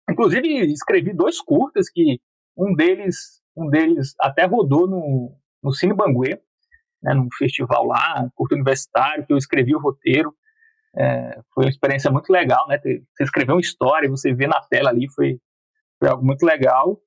Inclusive 0.10 0.46
escrevi 0.72 1.14
dois 1.14 1.40
curtas 1.40 1.90
que 1.90 2.20
um 2.58 2.74
deles, 2.74 3.42
um 3.56 3.70
deles 3.70 4.14
até 4.20 4.46
rodou 4.46 4.88
no, 4.88 5.38
no 5.64 5.72
Cine 5.72 5.94
Banguê, 5.94 6.42
né, 7.02 7.14
num 7.14 7.28
festival 7.38 7.86
lá, 7.86 8.28
curto 8.36 8.56
universitário, 8.56 9.26
que 9.26 9.32
eu 9.32 9.38
escrevi 9.38 9.76
o 9.76 9.80
roteiro. 9.80 10.34
É, 10.98 11.40
foi 11.54 11.66
uma 11.66 11.70
experiência 11.70 12.10
muito 12.10 12.32
legal, 12.32 12.68
né? 12.68 12.80
Você 12.80 13.24
escrever 13.24 13.52
uma 13.52 13.62
história, 13.62 14.10
você 14.10 14.34
vê 14.34 14.48
na 14.48 14.60
tela 14.62 14.90
ali, 14.90 15.08
foi, 15.14 15.40
foi 16.00 16.10
algo 16.10 16.26
muito 16.26 16.44
legal. 16.44 17.00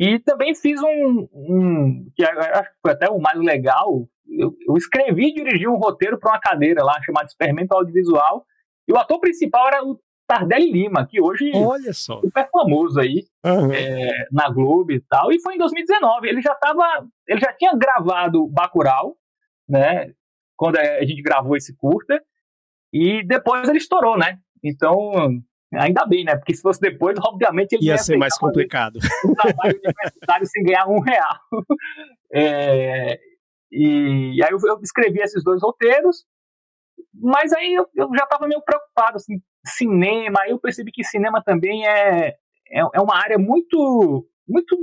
E 0.00 0.18
também 0.18 0.54
fiz 0.54 0.80
um, 0.82 1.28
um 1.30 2.10
que 2.16 2.24
acho 2.24 2.70
que 2.70 2.78
foi 2.80 2.92
até 2.92 3.10
o 3.10 3.20
mais 3.20 3.38
legal, 3.38 4.08
eu, 4.26 4.56
eu 4.66 4.74
escrevi 4.74 5.28
e 5.28 5.34
dirigi 5.34 5.68
um 5.68 5.76
roteiro 5.76 6.18
para 6.18 6.32
uma 6.32 6.40
cadeira 6.40 6.82
lá, 6.82 6.98
chamada 7.02 7.26
Experimento 7.26 7.74
Audiovisual, 7.74 8.46
e 8.88 8.92
o 8.94 8.96
ator 8.96 9.20
principal 9.20 9.66
era 9.66 9.84
o 9.84 10.00
Tardelli 10.26 10.72
Lima, 10.72 11.06
que 11.06 11.20
hoje 11.20 11.52
Olha 11.54 11.92
só. 11.92 12.16
é 12.18 12.20
super 12.22 12.48
famoso 12.50 12.98
aí 12.98 13.26
uhum. 13.44 13.70
é, 13.74 14.26
na 14.32 14.48
Globo 14.48 14.90
e 14.90 15.00
tal, 15.00 15.30
e 15.32 15.38
foi 15.38 15.56
em 15.56 15.58
2019, 15.58 16.28
ele 16.28 16.40
já 16.40 16.54
tava, 16.54 17.06
ele 17.28 17.40
já 17.40 17.52
tinha 17.52 17.76
gravado 17.76 18.48
Bacurau, 18.48 19.16
né, 19.68 20.14
quando 20.56 20.78
a 20.78 21.04
gente 21.04 21.20
gravou 21.20 21.56
esse 21.56 21.76
curta. 21.76 22.18
E 22.92 23.24
depois 23.24 23.68
ele 23.68 23.78
estourou, 23.78 24.18
né? 24.18 24.40
Então, 24.64 25.12
ainda 25.72 26.04
bem, 26.06 26.24
né? 26.24 26.36
Porque 26.36 26.54
se 26.54 26.62
fosse 26.62 26.80
depois, 26.80 27.16
obviamente 27.24 27.74
ele 27.74 27.84
ia, 27.84 27.92
ia 27.92 27.98
ser 27.98 28.16
mais 28.16 28.36
complicado. 28.36 28.98
Um 29.24 29.34
trabalho 29.34 29.78
universitário 29.78 30.46
sem 30.46 30.62
ganhar 30.62 30.86
um 30.86 31.00
real. 31.00 31.38
É, 32.32 33.18
e 33.72 34.40
aí 34.44 34.52
eu, 34.52 34.58
eu, 34.68 34.78
escrevi 34.84 35.20
esses 35.20 35.42
dois 35.42 35.60
roteiros, 35.60 36.24
mas 37.12 37.52
aí 37.52 37.74
eu, 37.74 37.84
eu 37.96 38.08
já 38.16 38.22
estava 38.22 38.46
meio 38.46 38.62
preocupado, 38.62 39.16
assim, 39.16 39.40
cinema, 39.66 40.38
aí 40.40 40.50
eu 40.50 40.58
percebi 40.60 40.92
que 40.92 41.02
cinema 41.02 41.42
também 41.44 41.84
é, 41.86 42.28
é, 42.70 42.80
é 42.94 43.00
uma 43.00 43.16
área 43.16 43.36
muito, 43.36 44.28
muito, 44.48 44.76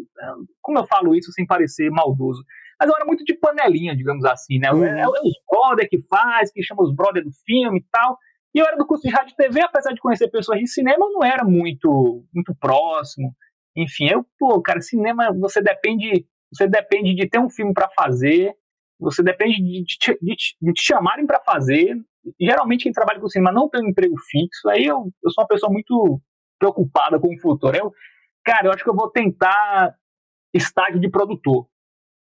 como 0.62 0.80
eu 0.80 0.86
falo 0.86 1.16
isso 1.16 1.32
sem 1.32 1.46
parecer 1.46 1.90
maldoso, 1.90 2.44
mas 2.80 2.90
é 2.90 2.92
uma 2.92 2.98
área 2.98 3.08
muito 3.08 3.24
de 3.24 3.34
panelinha, 3.34 3.96
digamos 3.96 4.24
assim, 4.26 4.60
né? 4.60 4.72
Uhum. 4.72 4.84
É, 4.84 5.02
é, 5.02 5.08
os 5.08 5.34
brother 5.50 5.90
que 5.90 6.02
faz, 6.02 6.52
que 6.52 6.64
chama 6.64 6.84
os 6.84 6.94
brother 6.94 7.24
do 7.24 7.32
filme 7.46 7.80
e 7.80 7.86
tal, 7.92 8.18
e 8.58 8.60
eu 8.60 8.66
era 8.66 8.76
do 8.76 8.88
curso 8.88 9.08
de 9.08 9.14
rádio 9.14 9.34
e 9.34 9.36
TV, 9.36 9.62
apesar 9.62 9.94
de 9.94 10.00
conhecer 10.00 10.30
pessoas 10.30 10.60
de 10.60 10.68
cinema, 10.68 11.08
não 11.12 11.24
era 11.24 11.44
muito, 11.44 12.26
muito 12.34 12.56
próximo, 12.60 13.32
enfim, 13.76 14.08
eu, 14.12 14.26
pô, 14.40 14.60
cara, 14.60 14.82
cinema, 14.82 15.32
você 15.32 15.62
depende, 15.62 16.26
você 16.52 16.68
depende 16.68 17.14
de 17.14 17.30
ter 17.30 17.38
um 17.38 17.52
filme 17.52 17.72
para 17.72 17.88
fazer, 17.90 18.56
você 19.00 19.22
depende 19.22 19.58
de, 19.58 19.84
de, 20.20 20.36
de, 20.60 20.74
te 20.74 20.82
chamarem 20.82 21.28
para 21.28 21.40
fazer. 21.40 21.96
Geralmente 22.42 22.86
quem 22.86 22.92
trabalha 22.92 23.20
com 23.20 23.30
cinema 23.30 23.52
não 23.52 23.70
tem 23.70 23.84
um 23.84 23.90
emprego 23.90 24.16
fixo. 24.18 24.68
Aí 24.70 24.86
eu, 24.86 25.12
eu 25.24 25.30
sou 25.30 25.44
uma 25.44 25.48
pessoa 25.48 25.72
muito 25.72 26.20
preocupada 26.58 27.20
com 27.20 27.32
o 27.32 27.40
futuro. 27.40 27.78
Eu, 27.78 27.94
cara, 28.44 28.66
eu 28.66 28.72
acho 28.72 28.84
que 28.84 28.90
eu 28.90 28.96
vou 28.96 29.12
tentar 29.12 29.96
estágio 30.52 31.00
de 31.00 31.12
produtor 31.12 31.68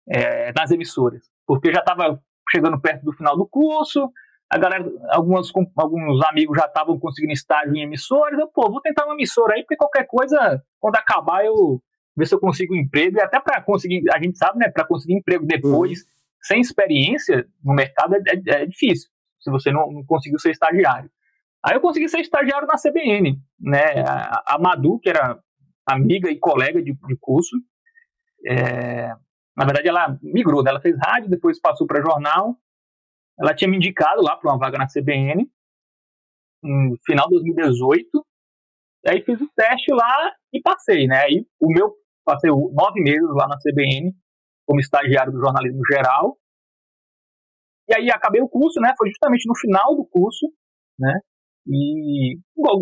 é, 0.07 0.53
nas 0.53 0.69
emissoras, 0.69 1.27
porque 1.47 1.73
já 1.73 1.79
estava 1.79 2.21
chegando 2.51 2.79
perto 2.79 3.03
do 3.03 3.13
final 3.13 3.35
do 3.35 3.47
curso. 3.47 4.11
A 4.51 4.57
galera, 4.57 4.85
algumas, 5.09 5.49
alguns 5.77 6.21
amigos 6.25 6.57
já 6.57 6.65
estavam 6.65 6.99
conseguindo 6.99 7.33
estágio 7.33 7.75
em 7.75 7.83
emissoras. 7.83 8.37
Eu, 8.37 8.47
pô, 8.47 8.69
vou 8.69 8.81
tentar 8.81 9.05
uma 9.05 9.13
emissora 9.13 9.55
aí, 9.55 9.61
porque 9.61 9.77
qualquer 9.77 10.05
coisa, 10.05 10.61
quando 10.79 10.95
acabar, 10.97 11.45
eu 11.45 11.81
ver 12.17 12.25
se 12.25 12.35
eu 12.35 12.39
consigo 12.39 12.73
um 12.73 12.77
emprego. 12.77 13.17
E 13.17 13.21
até 13.21 13.39
para 13.39 13.61
conseguir, 13.61 14.03
a 14.13 14.21
gente 14.21 14.37
sabe, 14.37 14.59
né, 14.59 14.69
para 14.69 14.85
conseguir 14.85 15.13
emprego 15.13 15.45
depois. 15.45 15.99
Uhum 15.99 16.21
sem 16.41 16.59
experiência 16.59 17.45
no 17.63 17.73
mercado 17.73 18.15
é, 18.15 18.19
é, 18.27 18.61
é 18.63 18.65
difícil, 18.65 19.09
se 19.39 19.51
você 19.51 19.71
não, 19.71 19.91
não, 19.91 20.03
conseguiu 20.03 20.39
ser 20.39 20.51
estagiário. 20.51 21.09
Aí 21.63 21.75
eu 21.75 21.81
consegui 21.81 22.09
ser 22.09 22.19
estagiário 22.19 22.67
na 22.67 22.75
CBN, 22.75 23.39
né? 23.59 24.03
A, 24.05 24.55
a 24.55 24.59
Madu, 24.59 24.99
que 24.99 25.09
era 25.09 25.39
amiga 25.85 26.29
e 26.29 26.39
colega 26.39 26.81
de, 26.81 26.93
de 26.93 27.17
curso, 27.19 27.55
é, 28.45 29.13
na 29.55 29.65
verdade 29.65 29.87
ela 29.87 30.17
migrou, 30.23 30.63
né? 30.63 30.71
ela 30.71 30.81
fez 30.81 30.95
rádio, 31.05 31.29
depois 31.29 31.59
passou 31.59 31.85
para 31.85 32.01
jornal. 32.01 32.57
Ela 33.41 33.55
tinha 33.55 33.69
me 33.69 33.77
indicado 33.77 34.21
lá 34.21 34.37
para 34.37 34.51
uma 34.51 34.59
vaga 34.59 34.77
na 34.77 34.85
CBN, 34.85 35.49
no 36.63 36.95
final 37.05 37.27
de 37.27 37.35
2018. 37.35 38.07
Aí 39.07 39.23
fiz 39.23 39.41
o 39.41 39.49
teste 39.55 39.91
lá 39.93 40.31
e 40.53 40.61
passei, 40.61 41.07
né? 41.07 41.23
Aí 41.25 41.45
o 41.59 41.67
meu 41.69 41.93
passei 42.23 42.51
nove 42.51 43.01
meses 43.01 43.29
lá 43.33 43.47
na 43.47 43.57
CBN 43.57 44.13
como 44.65 44.79
estagiário 44.79 45.31
do 45.31 45.39
jornalismo 45.39 45.81
geral. 45.91 46.37
E 47.89 47.95
aí 47.95 48.11
acabei 48.11 48.41
o 48.41 48.49
curso, 48.49 48.79
né? 48.79 48.93
Foi 48.97 49.09
justamente 49.09 49.47
no 49.47 49.57
final 49.57 49.95
do 49.95 50.05
curso, 50.05 50.45
né? 50.99 51.19
E 51.67 52.37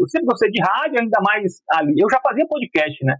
sempre 0.07 0.27
gostei 0.27 0.51
de 0.51 0.61
rádio, 0.61 0.99
ainda 0.99 1.19
mais 1.21 1.61
ali. 1.71 1.95
Eu 1.97 2.09
já 2.09 2.19
fazia 2.21 2.47
podcast, 2.47 3.05
né? 3.05 3.15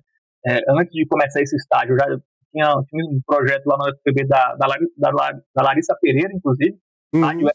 É, 0.45 0.59
antes 0.69 0.91
de 0.91 1.05
começar 1.07 1.41
esse 1.41 1.55
estágio, 1.55 1.93
eu 1.93 1.99
já 1.99 2.05
tinha, 2.51 2.83
tinha, 2.87 3.05
um 3.05 3.21
projeto 3.25 3.65
lá 3.65 3.77
no 3.77 3.89
FPB 3.97 4.27
da, 4.27 4.55
da, 4.55 4.67
da, 4.97 5.31
da 5.55 5.63
Larissa 5.63 5.95
Pereira, 5.99 6.33
inclusive, 6.33 6.77
uhum. 7.13 7.21
rádio 7.21 7.47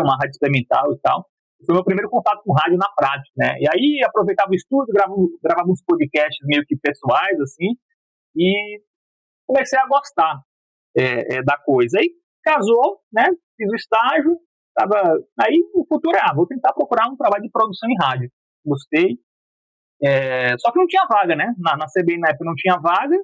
uma 0.00 0.16
rádio 0.16 0.30
experimental 0.30 0.92
e 0.92 0.98
tal. 0.98 1.28
Foi 1.64 1.74
meu 1.74 1.84
primeiro 1.84 2.10
contato 2.10 2.42
com 2.42 2.52
rádio 2.52 2.76
na 2.76 2.88
prática, 2.96 3.32
né? 3.36 3.56
E 3.60 3.66
aí 3.68 4.04
aproveitava 4.04 4.50
o 4.50 4.54
estúdio, 4.54 4.92
gravava, 4.92 5.14
gravava 5.42 5.70
uns 5.70 5.82
podcasts 5.82 6.44
meio 6.46 6.64
que 6.66 6.76
pessoais, 6.76 7.40
assim, 7.40 7.76
e 8.36 8.82
comecei 9.46 9.78
a 9.78 9.86
gostar 9.86 10.42
é, 10.96 11.36
é, 11.36 11.42
da 11.42 11.56
coisa. 11.56 11.98
Aí 11.98 12.10
casou, 12.42 13.00
né? 13.12 13.24
Fiz 13.56 13.70
o 13.70 13.76
estágio, 13.76 14.38
tava. 14.74 15.00
Aí 15.40 15.62
o 15.74 15.86
futuro 15.86 16.16
é, 16.16 16.20
ah, 16.20 16.34
vou 16.34 16.46
tentar 16.46 16.72
procurar 16.72 17.08
um 17.08 17.16
trabalho 17.16 17.44
de 17.44 17.50
produção 17.50 17.88
em 17.88 17.96
rádio. 18.00 18.30
Gostei. 18.64 19.18
É, 20.02 20.58
só 20.58 20.70
que 20.72 20.78
não 20.78 20.86
tinha 20.86 21.06
vaga, 21.08 21.34
né? 21.34 21.54
Na, 21.58 21.76
na 21.76 21.86
CBN 21.86 22.20
na 22.20 22.30
época 22.30 22.44
não 22.44 22.54
tinha 22.54 22.76
vaga. 22.78 23.16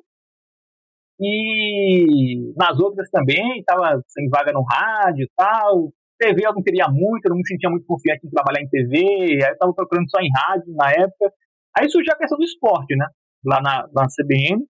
E 1.21 2.55
nas 2.57 2.79
outras 2.81 3.11
também, 3.11 3.59
estava 3.59 4.01
sem 4.09 4.29
vaga 4.31 4.53
no 4.53 4.63
rádio 4.63 5.25
e 5.25 5.31
tal. 5.37 5.93
TV 6.19 6.47
eu 6.47 6.55
não 6.55 6.63
queria 6.63 6.89
muito, 6.89 7.27
eu 7.27 7.31
não 7.31 7.37
me 7.37 7.47
sentia 7.47 7.69
muito 7.69 7.87
confiante 7.87 8.27
em 8.27 8.31
trabalhar 8.31 8.63
em 8.63 8.69
TV, 8.69 8.99
aí 9.45 9.51
eu 9.51 9.53
estava 9.53 9.73
procurando 9.73 10.09
só 10.11 10.21
em 10.21 10.31
rádio 10.35 10.73
na 10.75 10.91
época. 10.91 11.33
Aí 11.77 11.89
surgiu 11.89 12.13
a 12.13 12.19
questão 12.19 12.39
do 12.39 12.45
esporte, 12.45 12.97
né? 12.97 13.07
Lá 13.45 13.61
na, 13.61 13.89
na 13.93 14.07
CBN. 14.09 14.65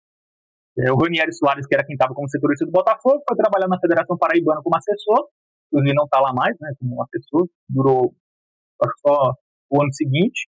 É, 0.79 0.93
o 0.93 0.97
Ranieri 0.97 1.33
Soares, 1.33 1.67
que 1.67 1.75
era 1.75 1.85
quem 1.85 1.95
estava 1.95 2.15
como 2.15 2.29
setorista 2.29 2.65
do 2.65 2.73
Botafogo, 2.73 3.23
foi 3.27 3.37
trabalhar 3.37 3.69
na 3.69 3.81
Federação 3.81 4.17
Paraibana 4.17 4.63
como 4.63 4.77
assessor, 4.77 5.29
inclusive 5.67 5.95
não 5.95 6.05
está 6.05 6.21
lá 6.21 6.33
mais, 6.33 6.57
né, 6.61 6.73
como 6.79 7.03
assessor, 7.03 7.49
durou 7.69 8.15
só 9.05 9.35
o 9.71 9.83
ano 9.83 9.93
seguinte. 9.93 10.49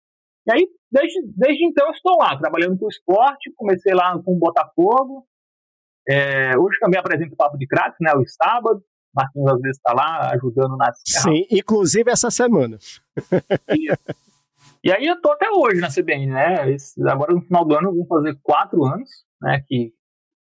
E 0.47 0.53
aí, 0.53 0.69
desde, 0.91 1.21
desde 1.37 1.67
então, 1.67 1.91
estou 1.91 2.17
lá, 2.19 2.39
trabalhando 2.39 2.79
com 2.79 2.87
o 2.87 2.89
esporte, 2.89 3.53
comecei 3.57 3.95
lá 3.95 4.17
com 4.23 4.35
o 4.35 4.39
Botafogo, 4.39 5.27
é, 6.09 6.57
hoje 6.59 6.79
também 6.79 6.99
apresento 6.99 7.35
o 7.35 7.37
Papo 7.37 7.57
de 7.57 7.67
Craques, 7.67 7.99
né, 8.01 8.13
os 8.15 8.35
sábados, 8.35 8.83
Marquinhos 9.15 9.53
às 9.53 9.61
vezes 9.61 9.77
está 9.77 9.93
lá 9.93 10.33
ajudando 10.33 10.77
nas. 10.77 11.01
Sim, 11.07 11.47
inclusive 11.51 12.11
essa 12.11 12.31
semana. 12.31 12.79
E 14.83 14.93
aí 14.93 15.07
eu 15.07 15.19
tô 15.19 15.33
até 15.33 15.49
hoje 15.51 15.81
na 15.81 15.89
CBN, 15.89 16.27
né? 16.27 16.71
Esse, 16.71 17.01
agora 17.09 17.33
no 17.33 17.41
final 17.41 17.65
do 17.65 17.75
ano 17.75 17.89
eu 17.89 17.95
vou 17.95 18.07
fazer 18.07 18.39
quatro 18.43 18.85
anos, 18.85 19.09
né? 19.41 19.65
Que 19.67 19.95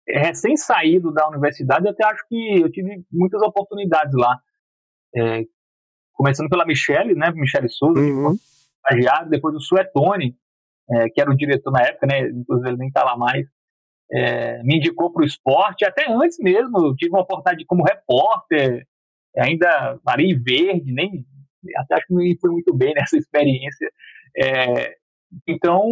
recém-saído 0.05 1.13
da 1.13 1.29
universidade, 1.29 1.87
até 1.87 2.05
acho 2.05 2.27
que 2.27 2.59
eu 2.61 2.69
tive 2.69 3.05
muitas 3.09 3.41
oportunidades 3.41 4.13
lá. 4.13 4.37
É, 5.15 5.43
começando 6.11 6.49
pela 6.49 6.65
Michele, 6.65 7.15
né? 7.15 7.31
Michele 7.31 7.69
Souza, 7.69 8.01
uhum. 8.01 8.35
estagiário, 8.85 9.29
depois 9.29 9.55
o 9.55 9.61
Suetone, 9.61 10.35
é, 10.91 11.09
que 11.09 11.21
era 11.21 11.31
o 11.31 11.37
diretor 11.37 11.71
na 11.71 11.83
época, 11.83 12.05
né? 12.05 12.27
Inclusive 12.29 12.69
ele 12.69 12.77
nem 12.77 12.91
tá 12.91 13.05
lá 13.05 13.15
mais. 13.15 13.47
É, 14.11 14.63
me 14.63 14.77
indicou 14.77 15.11
para 15.11 15.23
o 15.23 15.25
esporte, 15.25 15.85
até 15.85 16.09
antes 16.09 16.37
mesmo, 16.39 16.95
tive 16.95 17.11
uma 17.11 17.21
oportunidade 17.21 17.65
como 17.65 17.83
repórter, 17.83 18.87
ainda 19.37 19.99
Maria 20.05 20.39
Verde, 20.41 20.93
nem 20.93 21.25
até 21.75 21.95
acho 21.95 22.07
que 22.07 22.13
não 22.13 22.21
fui 22.39 22.51
muito 22.51 22.73
bem 22.73 22.93
nessa 22.95 23.17
experiência. 23.17 23.91
É, 24.37 24.95
então, 25.47 25.83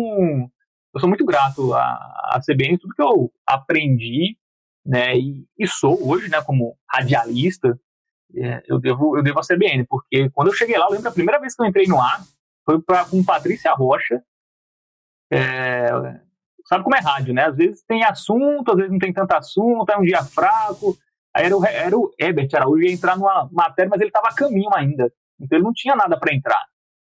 eu 0.94 1.00
sou 1.00 1.10
muito 1.10 1.26
grato 1.26 1.74
à, 1.74 1.82
à 2.32 2.40
CBN, 2.40 2.78
tudo 2.78 2.96
que 2.96 3.02
eu 3.02 3.32
aprendi, 3.46 4.38
né, 4.86 5.18
e, 5.18 5.46
e 5.58 5.68
sou 5.68 6.08
hoje, 6.08 6.30
né, 6.30 6.42
como 6.44 6.78
radialista, 6.90 7.78
é, 8.36 8.64
eu, 8.68 8.80
devo, 8.80 9.18
eu 9.18 9.24
devo 9.24 9.40
à 9.40 9.42
CBN, 9.42 9.86
porque 9.88 10.30
quando 10.30 10.50
eu 10.50 10.54
cheguei 10.54 10.78
lá, 10.78 10.86
eu 10.86 10.92
lembro 10.92 11.10
a 11.10 11.14
primeira 11.14 11.40
vez 11.40 11.56
que 11.56 11.62
eu 11.62 11.66
entrei 11.66 11.88
no 11.88 12.00
ar, 12.00 12.22
foi 12.64 12.82
pra, 12.82 13.06
com 13.06 13.24
Patrícia 13.24 13.74
Rocha, 13.74 14.24
é, 15.32 15.88
sabe 16.66 16.84
como 16.84 16.96
é 16.96 17.00
rádio, 17.00 17.34
né, 17.34 17.46
às 17.46 17.56
vezes 17.56 17.84
tem 17.84 18.04
assunto, 18.04 18.72
às 18.72 18.78
vezes 18.78 18.92
não 18.92 19.00
tem 19.00 19.14
tanto 19.14 19.32
assunto, 19.34 19.90
é 19.90 19.98
um 19.98 20.04
dia 20.04 20.24
fraco, 20.24 20.98
aí 21.34 21.46
era 21.46 21.58
o, 21.58 21.66
era 21.66 21.98
o 21.98 22.12
Herbert 22.20 22.50
Araújo, 22.54 22.84
ia 22.84 22.94
entrar 22.94 23.18
numa 23.18 23.50
matéria, 23.52 23.90
mas 23.90 24.02
ele 24.02 24.10
estava 24.10 24.28
a 24.28 24.36
caminho 24.36 24.70
ainda, 24.74 25.12
então 25.40 25.58
ele 25.58 25.66
não 25.66 25.74
tinha 25.74 25.96
nada 25.96 26.18
para 26.18 26.34
entrar. 26.34 26.64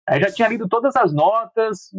Aí 0.09 0.19
já 0.19 0.31
tinha 0.31 0.47
lido 0.47 0.67
todas 0.67 0.95
as 0.95 1.13
notas, 1.13 1.91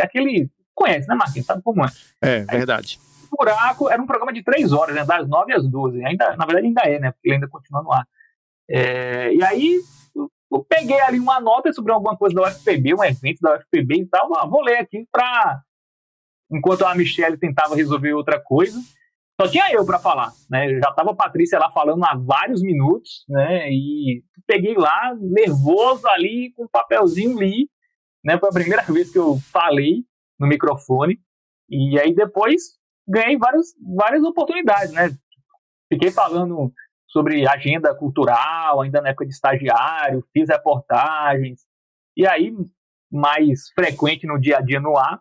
aquele 0.00 0.48
Conhece, 0.74 1.08
né, 1.08 1.14
Marquinhos? 1.14 1.46
Sabe 1.46 1.62
como 1.62 1.84
é? 1.84 1.88
É, 2.20 2.44
verdade. 2.44 2.98
o 3.30 3.36
buraco 3.36 3.88
era 3.88 4.02
um 4.02 4.06
programa 4.06 4.32
de 4.32 4.42
três 4.42 4.72
horas, 4.72 4.94
né? 4.94 5.04
Das 5.04 5.26
nove 5.28 5.52
às 5.54 5.66
doze. 5.68 6.04
Ainda, 6.04 6.36
na 6.36 6.44
verdade, 6.44 6.66
ainda 6.66 6.82
é, 6.82 6.98
né? 6.98 7.12
Porque 7.12 7.28
ele 7.28 7.36
ainda 7.36 7.48
continua 7.48 7.82
no 7.82 7.92
ar. 7.92 8.06
É, 8.68 9.32
e 9.32 9.42
aí, 9.44 9.80
eu 10.16 10.64
peguei 10.68 11.00
ali 11.00 11.20
uma 11.20 11.40
nota 11.40 11.72
sobre 11.72 11.92
alguma 11.92 12.16
coisa 12.16 12.34
da 12.34 12.42
UFPB, 12.42 12.94
um 12.94 13.04
evento 13.04 13.38
da 13.40 13.56
UFPB 13.56 14.02
e 14.02 14.06
tal. 14.06 14.36
Ah, 14.36 14.46
vou 14.46 14.62
ler 14.62 14.78
aqui 14.78 15.06
para. 15.12 15.62
Enquanto 16.54 16.84
a 16.84 16.94
Michelle 16.94 17.36
tentava 17.36 17.74
resolver 17.74 18.12
outra 18.12 18.40
coisa. 18.40 18.78
Só 19.40 19.48
tinha 19.50 19.72
eu 19.72 19.84
para 19.84 19.98
falar, 19.98 20.30
né? 20.48 20.78
Já 20.78 20.92
tava 20.92 21.10
a 21.10 21.16
Patrícia 21.16 21.58
lá 21.58 21.68
falando 21.68 22.04
há 22.04 22.14
vários 22.14 22.62
minutos, 22.62 23.24
né? 23.28 23.68
E 23.68 24.22
peguei 24.46 24.74
lá, 24.74 25.12
nervoso 25.20 26.06
ali, 26.08 26.52
com 26.54 26.64
um 26.64 26.68
papelzinho 26.68 27.36
li, 27.36 27.68
né? 28.24 28.38
Foi 28.38 28.48
a 28.48 28.52
primeira 28.52 28.82
vez 28.92 29.10
que 29.10 29.18
eu 29.18 29.36
falei 29.50 30.04
no 30.38 30.46
microfone. 30.46 31.18
E 31.68 31.98
aí 31.98 32.14
depois 32.14 32.78
ganhei 33.08 33.36
várias, 33.36 33.66
várias 33.96 34.22
oportunidades, 34.22 34.92
né? 34.92 35.10
Fiquei 35.92 36.12
falando 36.12 36.72
sobre 37.08 37.46
agenda 37.46 37.94
cultural, 37.94 38.80
ainda 38.80 39.00
na 39.00 39.10
época 39.10 39.26
de 39.26 39.32
estagiário, 39.32 40.24
fiz 40.32 40.48
reportagens. 40.48 41.60
E 42.16 42.26
aí, 42.26 42.52
mais 43.10 43.68
frequente 43.74 44.26
no 44.26 44.38
dia 44.38 44.58
a 44.58 44.60
dia 44.60 44.80
no 44.80 44.96
ar, 44.96 45.20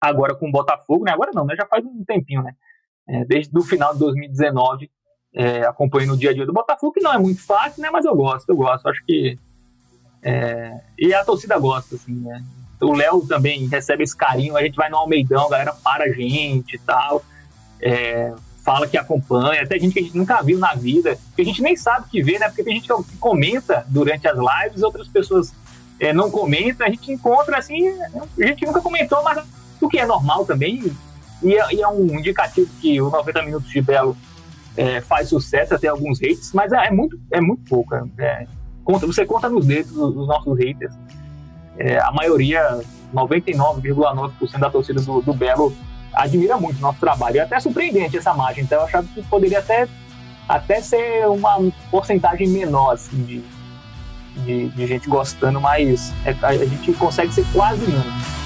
agora 0.00 0.34
com 0.34 0.48
o 0.48 0.52
Botafogo, 0.52 1.04
né? 1.04 1.12
Agora 1.12 1.30
não, 1.34 1.44
né? 1.44 1.54
Já 1.56 1.66
faz 1.66 1.84
um 1.84 2.04
tempinho, 2.04 2.42
né? 2.42 2.54
É, 3.08 3.24
desde 3.24 3.56
o 3.56 3.62
final 3.62 3.92
de 3.92 4.00
2019, 4.00 4.90
é, 5.34 5.62
acompanho 5.64 6.08
no 6.08 6.16
dia 6.16 6.30
a 6.30 6.34
dia 6.34 6.46
do 6.46 6.52
Botafogo, 6.52 6.92
que 6.92 7.00
não 7.00 7.12
é 7.12 7.18
muito 7.18 7.44
fácil, 7.44 7.82
né? 7.82 7.90
Mas 7.90 8.04
eu 8.04 8.14
gosto, 8.14 8.48
eu 8.48 8.56
gosto. 8.56 8.88
Acho 8.88 9.04
que. 9.04 9.38
É, 10.22 10.80
e 10.98 11.14
a 11.14 11.24
torcida 11.24 11.58
gosta, 11.58 11.96
assim, 11.96 12.14
né? 12.14 12.44
O 12.80 12.92
Léo 12.92 13.26
também 13.26 13.66
recebe 13.66 14.04
esse 14.04 14.16
carinho. 14.16 14.56
A 14.56 14.62
gente 14.62 14.76
vai 14.76 14.88
no 14.88 14.96
Almeidão, 14.96 15.46
a 15.46 15.50
galera 15.50 15.72
para 15.72 16.04
a 16.04 16.12
gente 16.12 16.76
e 16.76 16.78
tal. 16.78 17.24
É, 17.80 18.32
fala 18.64 18.86
que 18.86 18.98
acompanha, 18.98 19.62
até 19.62 19.78
gente 19.78 19.94
que 19.94 20.00
a 20.00 20.02
gente 20.02 20.16
nunca 20.16 20.42
viu 20.42 20.58
na 20.58 20.74
vida, 20.74 21.18
que 21.34 21.40
a 21.40 21.44
gente 21.44 21.62
nem 21.62 21.74
sabe 21.74 22.08
que 22.10 22.22
vê, 22.22 22.38
né? 22.38 22.48
Porque 22.48 22.62
tem 22.62 22.74
gente 22.74 22.88
que 22.88 23.16
comenta 23.16 23.84
durante 23.88 24.28
as 24.28 24.36
lives, 24.36 24.82
outras 24.82 25.08
pessoas 25.08 25.54
é, 25.98 26.12
não 26.12 26.30
comentam, 26.30 26.86
a 26.86 26.90
gente 26.90 27.10
encontra 27.10 27.56
assim, 27.56 27.88
a 27.88 28.46
gente 28.46 28.66
nunca 28.66 28.82
comentou, 28.82 29.22
mas 29.22 29.42
o 29.84 29.88
que 29.88 29.98
é 29.98 30.06
normal 30.06 30.44
também, 30.44 30.92
e 31.42 31.54
é, 31.54 31.74
e 31.74 31.82
é 31.82 31.88
um 31.88 32.18
indicativo 32.18 32.70
que 32.80 33.00
o 33.00 33.10
90 33.10 33.42
Minutos 33.42 33.70
de 33.70 33.80
Belo 33.80 34.16
é, 34.76 35.00
faz 35.00 35.28
sucesso, 35.28 35.74
até 35.74 35.88
alguns 35.88 36.18
hates, 36.22 36.52
mas 36.52 36.72
é, 36.72 36.86
é 36.86 36.90
muito, 36.90 37.18
é 37.32 37.40
muito 37.40 37.62
pouco. 37.68 37.94
É, 37.94 38.04
é, 38.18 38.46
conta, 38.84 39.06
você 39.06 39.26
conta 39.26 39.48
nos 39.48 39.66
dedos 39.66 39.96
os 39.96 40.26
nossos 40.26 40.56
haters. 40.56 40.94
É, 41.76 41.98
a 41.98 42.12
maioria, 42.12 42.80
99,9% 43.14 44.58
da 44.58 44.70
torcida 44.70 45.00
do, 45.00 45.20
do, 45.20 45.32
Belo 45.32 45.74
admira 46.12 46.56
muito 46.56 46.78
o 46.78 46.80
nosso 46.80 46.98
trabalho. 47.00 47.38
É 47.38 47.40
até 47.40 47.58
surpreendente 47.58 48.16
essa 48.16 48.34
margem. 48.34 48.64
Então 48.64 48.78
eu 48.78 48.84
achava 48.84 49.06
que 49.06 49.22
poderia 49.24 49.58
até, 49.58 49.88
até 50.48 50.80
ser 50.80 51.26
uma 51.28 51.58
porcentagem 51.90 52.48
menor 52.48 52.92
assim, 52.92 53.22
de, 53.22 53.44
de, 54.44 54.68
de 54.68 54.86
gente 54.86 55.08
gostando, 55.08 55.60
mas 55.60 56.12
a, 56.42 56.48
a 56.48 56.64
gente 56.64 56.92
consegue 56.94 57.32
ser 57.32 57.44
quase 57.52 57.84
unânime. 57.84 58.37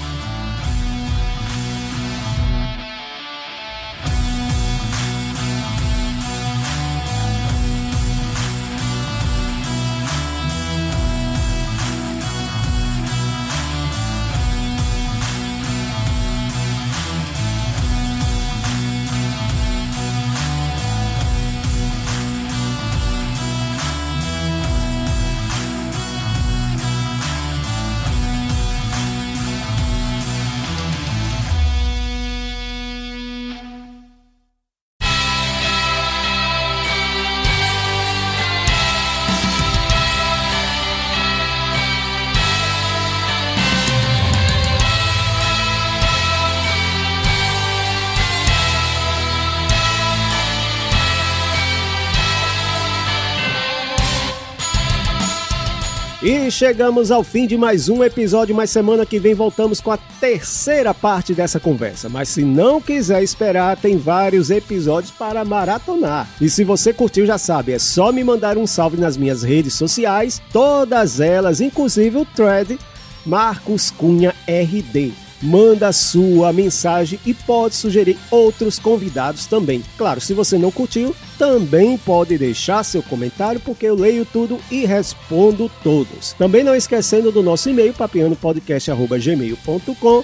E 56.23 56.49
chegamos 56.49 57.11
ao 57.11 57.21
fim 57.21 57.45
de 57.45 57.57
mais 57.57 57.89
um 57.89 58.01
episódio, 58.01 58.55
mas 58.55 58.69
semana 58.69 59.05
que 59.05 59.19
vem 59.19 59.33
voltamos 59.33 59.81
com 59.81 59.91
a 59.91 59.97
terceira 59.97 60.93
parte 60.93 61.33
dessa 61.33 61.59
conversa. 61.59 62.07
Mas 62.07 62.29
se 62.29 62.45
não 62.45 62.79
quiser 62.79 63.21
esperar, 63.21 63.75
tem 63.75 63.97
vários 63.97 64.49
episódios 64.49 65.11
para 65.11 65.43
maratonar. 65.43 66.29
E 66.39 66.49
se 66.49 66.63
você 66.63 66.93
curtiu, 66.93 67.25
já 67.25 67.37
sabe, 67.37 67.73
é 67.73 67.79
só 67.79 68.09
me 68.09 68.23
mandar 68.23 68.57
um 68.57 68.65
salve 68.65 68.95
nas 68.95 69.17
minhas 69.17 69.43
redes 69.43 69.73
sociais, 69.73 70.41
todas 70.53 71.19
elas, 71.19 71.59
inclusive 71.59 72.15
o 72.15 72.25
thread 72.25 72.79
Marcos 73.25 73.91
Cunha 73.91 74.33
RD 74.47 75.22
manda 75.43 75.91
sua 75.91 76.53
mensagem 76.53 77.19
e 77.25 77.33
pode 77.33 77.75
sugerir 77.75 78.17
outros 78.31 78.79
convidados 78.79 79.45
também. 79.45 79.83
Claro, 79.97 80.21
se 80.21 80.33
você 80.33 80.57
não 80.57 80.71
curtiu, 80.71 81.13
também 81.37 81.97
pode 81.97 82.37
deixar 82.37 82.81
seu 82.83 83.03
comentário 83.03 83.59
porque 83.59 83.85
eu 83.85 83.95
leio 83.95 84.25
tudo 84.25 84.57
e 84.71 84.85
respondo 84.85 85.69
todos. 85.83 86.31
Também 86.33 86.63
não 86.63 86.73
esquecendo 86.73 87.29
do 87.31 87.43
nosso 87.43 87.69
e-mail 87.69 87.93
papianopodcast@gmail.com. 87.93 90.23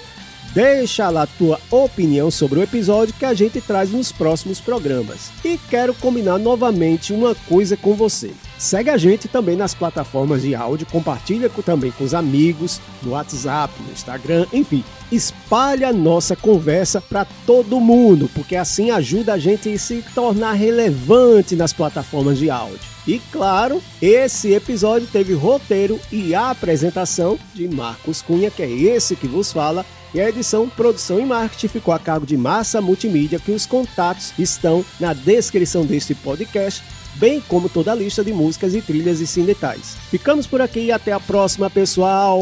Deixa 0.54 1.10
lá 1.10 1.26
tua 1.26 1.60
opinião 1.70 2.30
sobre 2.30 2.58
o 2.58 2.62
episódio 2.62 3.14
que 3.14 3.24
a 3.24 3.34
gente 3.34 3.60
traz 3.60 3.92
nos 3.92 4.10
próximos 4.10 4.60
programas. 4.60 5.30
E 5.44 5.58
quero 5.68 5.94
combinar 5.94 6.38
novamente 6.38 7.12
uma 7.12 7.34
coisa 7.34 7.76
com 7.76 7.94
você. 7.94 8.32
Segue 8.60 8.90
a 8.90 8.98
gente 8.98 9.26
também 9.26 9.56
nas 9.56 9.72
plataformas 9.72 10.42
de 10.42 10.54
áudio, 10.54 10.86
compartilha 10.86 11.48
também 11.64 11.90
com 11.90 12.04
os 12.04 12.12
amigos, 12.12 12.78
no 13.02 13.12
WhatsApp, 13.12 13.72
no 13.82 13.90
Instagram, 13.90 14.44
enfim. 14.52 14.84
Espalha 15.10 15.88
a 15.88 15.92
nossa 15.94 16.36
conversa 16.36 17.00
para 17.00 17.26
todo 17.46 17.80
mundo, 17.80 18.30
porque 18.34 18.54
assim 18.54 18.90
ajuda 18.90 19.32
a 19.32 19.38
gente 19.38 19.72
a 19.72 19.78
se 19.78 20.04
tornar 20.14 20.52
relevante 20.52 21.56
nas 21.56 21.72
plataformas 21.72 22.36
de 22.36 22.50
áudio. 22.50 22.78
E 23.06 23.18
claro, 23.32 23.82
esse 24.00 24.52
episódio 24.52 25.08
teve 25.10 25.32
roteiro 25.32 25.98
e 26.12 26.34
apresentação 26.34 27.38
de 27.54 27.66
Marcos 27.66 28.20
Cunha, 28.20 28.50
que 28.50 28.62
é 28.62 28.70
esse 28.70 29.16
que 29.16 29.26
vos 29.26 29.50
fala, 29.50 29.86
e 30.12 30.20
a 30.20 30.28
edição, 30.28 30.68
produção 30.68 31.18
e 31.18 31.24
marketing 31.24 31.68
ficou 31.68 31.94
a 31.94 31.98
cargo 31.98 32.26
de 32.26 32.36
Massa 32.36 32.78
Multimídia, 32.82 33.38
que 33.38 33.52
os 33.52 33.64
contatos 33.64 34.34
estão 34.38 34.84
na 34.98 35.14
descrição 35.14 35.86
deste 35.86 36.14
podcast 36.14 36.82
bem 37.14 37.40
como 37.48 37.68
toda 37.68 37.92
a 37.92 37.94
lista 37.94 38.24
de 38.24 38.32
músicas 38.32 38.74
e 38.74 38.82
trilhas 38.82 39.20
e 39.20 39.26
sim 39.26 39.44
detalhes. 39.44 39.96
Ficamos 40.10 40.46
por 40.46 40.60
aqui 40.60 40.86
e 40.86 40.92
até 40.92 41.12
a 41.12 41.20
próxima, 41.20 41.68
pessoal. 41.70 42.40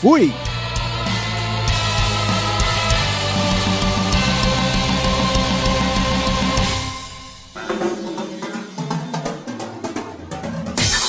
Fui! 0.00 0.32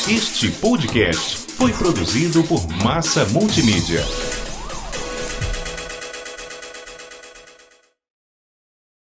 Este 0.09 0.51
podcast 0.51 1.37
foi 1.53 1.71
produzido 1.71 2.43
por 2.43 2.67
Massa 2.83 3.25
Multimídia. 3.25 4.03